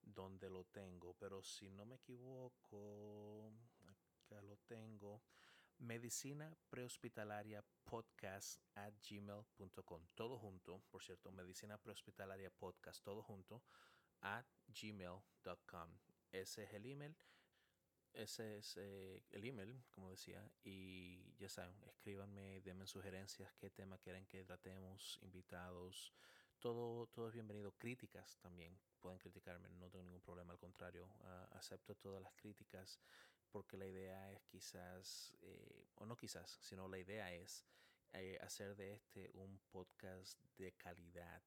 donde 0.00 0.48
lo 0.48 0.64
tengo, 0.64 1.14
pero 1.14 1.42
si 1.42 1.70
no 1.70 1.84
me 1.84 1.96
equivoco, 1.96 3.52
acá 3.84 4.40
lo 4.40 4.56
tengo, 4.66 5.22
medicina 5.78 6.56
prehospitalaria 6.70 7.62
podcast 7.84 8.58
at 8.74 8.94
gmail.com, 9.06 10.06
todo 10.14 10.38
junto, 10.38 10.82
por 10.90 11.02
cierto, 11.02 11.30
medicina 11.30 11.76
prehospitalaria 11.76 12.50
podcast, 12.50 13.04
todo 13.04 13.22
junto, 13.22 13.62
at 14.22 14.46
gmail.com. 14.68 15.90
Ese 16.32 16.62
es 16.64 16.72
el 16.72 16.86
email. 16.86 17.14
Ese 18.16 18.56
es 18.56 18.78
eh, 18.78 19.22
el 19.30 19.44
email, 19.44 19.78
como 19.90 20.08
decía, 20.08 20.42
y 20.64 21.34
ya 21.36 21.50
saben, 21.50 21.76
escríbanme, 21.84 22.62
denme 22.62 22.86
sugerencias, 22.86 23.52
qué 23.56 23.68
tema 23.68 23.98
quieren 23.98 24.24
que 24.24 24.42
tratemos, 24.42 25.18
invitados, 25.20 26.14
todo, 26.58 27.08
todo 27.08 27.28
es 27.28 27.34
bienvenido. 27.34 27.72
Críticas 27.72 28.38
también, 28.38 28.74
pueden 29.00 29.18
criticarme, 29.18 29.68
no 29.68 29.90
tengo 29.90 30.02
ningún 30.04 30.22
problema, 30.22 30.54
al 30.54 30.58
contrario, 30.58 31.06
acepto 31.50 31.94
todas 31.94 32.22
las 32.22 32.32
críticas 32.36 32.98
porque 33.50 33.76
la 33.76 33.86
idea 33.86 34.32
es 34.32 34.46
quizás, 34.46 35.34
eh, 35.42 35.84
o 35.96 36.06
no 36.06 36.16
quizás, 36.16 36.56
sino 36.62 36.88
la 36.88 36.98
idea 36.98 37.30
es 37.34 37.66
eh, 38.14 38.38
hacer 38.40 38.76
de 38.76 38.94
este 38.94 39.30
un 39.34 39.60
podcast 39.70 40.42
de 40.56 40.72
calidad, 40.72 41.42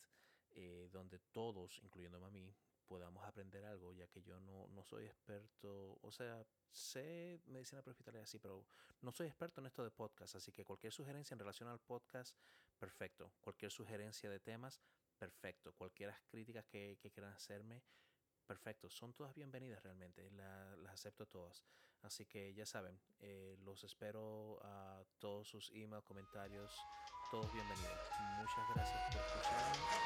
donde 0.92 1.20
todos, 1.32 1.80
incluyéndome 1.84 2.26
a 2.28 2.32
mí, 2.32 2.54
podamos 2.90 3.24
aprender 3.24 3.64
algo, 3.66 3.94
ya 3.94 4.08
que 4.08 4.24
yo 4.24 4.40
no, 4.40 4.68
no 4.70 4.84
soy 4.84 5.06
experto, 5.06 6.00
o 6.02 6.12
sea, 6.12 6.44
sé 6.72 7.40
medicina 7.46 7.84
prehospitalaria, 7.84 8.26
sí, 8.26 8.40
pero 8.40 8.66
no 9.02 9.12
soy 9.12 9.28
experto 9.28 9.62
en 9.62 9.68
esto 9.68 9.84
de 9.84 9.92
podcast, 9.92 10.36
así 10.36 10.52
que 10.52 10.66
cualquier 10.66 10.92
sugerencia 10.92 11.36
en 11.36 11.40
relación 11.40 11.70
al 11.70 11.80
podcast, 11.80 12.36
perfecto. 12.80 13.32
Cualquier 13.42 13.72
sugerencia 13.72 14.30
de 14.30 14.40
temas, 14.40 14.82
perfecto. 15.20 15.74
Cualquier 15.74 16.14
críticas 16.30 16.66
que, 16.66 16.98
quieran 17.14 17.34
hacerme, 17.34 17.84
perfecto. 18.48 18.90
Son 18.90 19.14
todas 19.14 19.36
bienvenidas 19.36 19.84
realmente, 19.84 20.30
las 20.32 20.94
acepto 20.94 21.28
todas. 21.28 21.64
Así 22.02 22.26
que 22.26 22.54
ya 22.54 22.66
saben, 22.66 23.00
eh, 23.20 23.58
los 23.60 23.84
espero 23.84 24.58
a 24.64 25.04
todos 25.20 25.48
sus 25.48 25.70
emails, 25.72 26.06
comentarios, 26.06 26.74
todos 27.30 27.52
bienvenidos. 27.54 28.10
Muchas 28.40 28.68
gracias 28.74 29.14
por 29.14 29.22
escucharme 29.22 30.00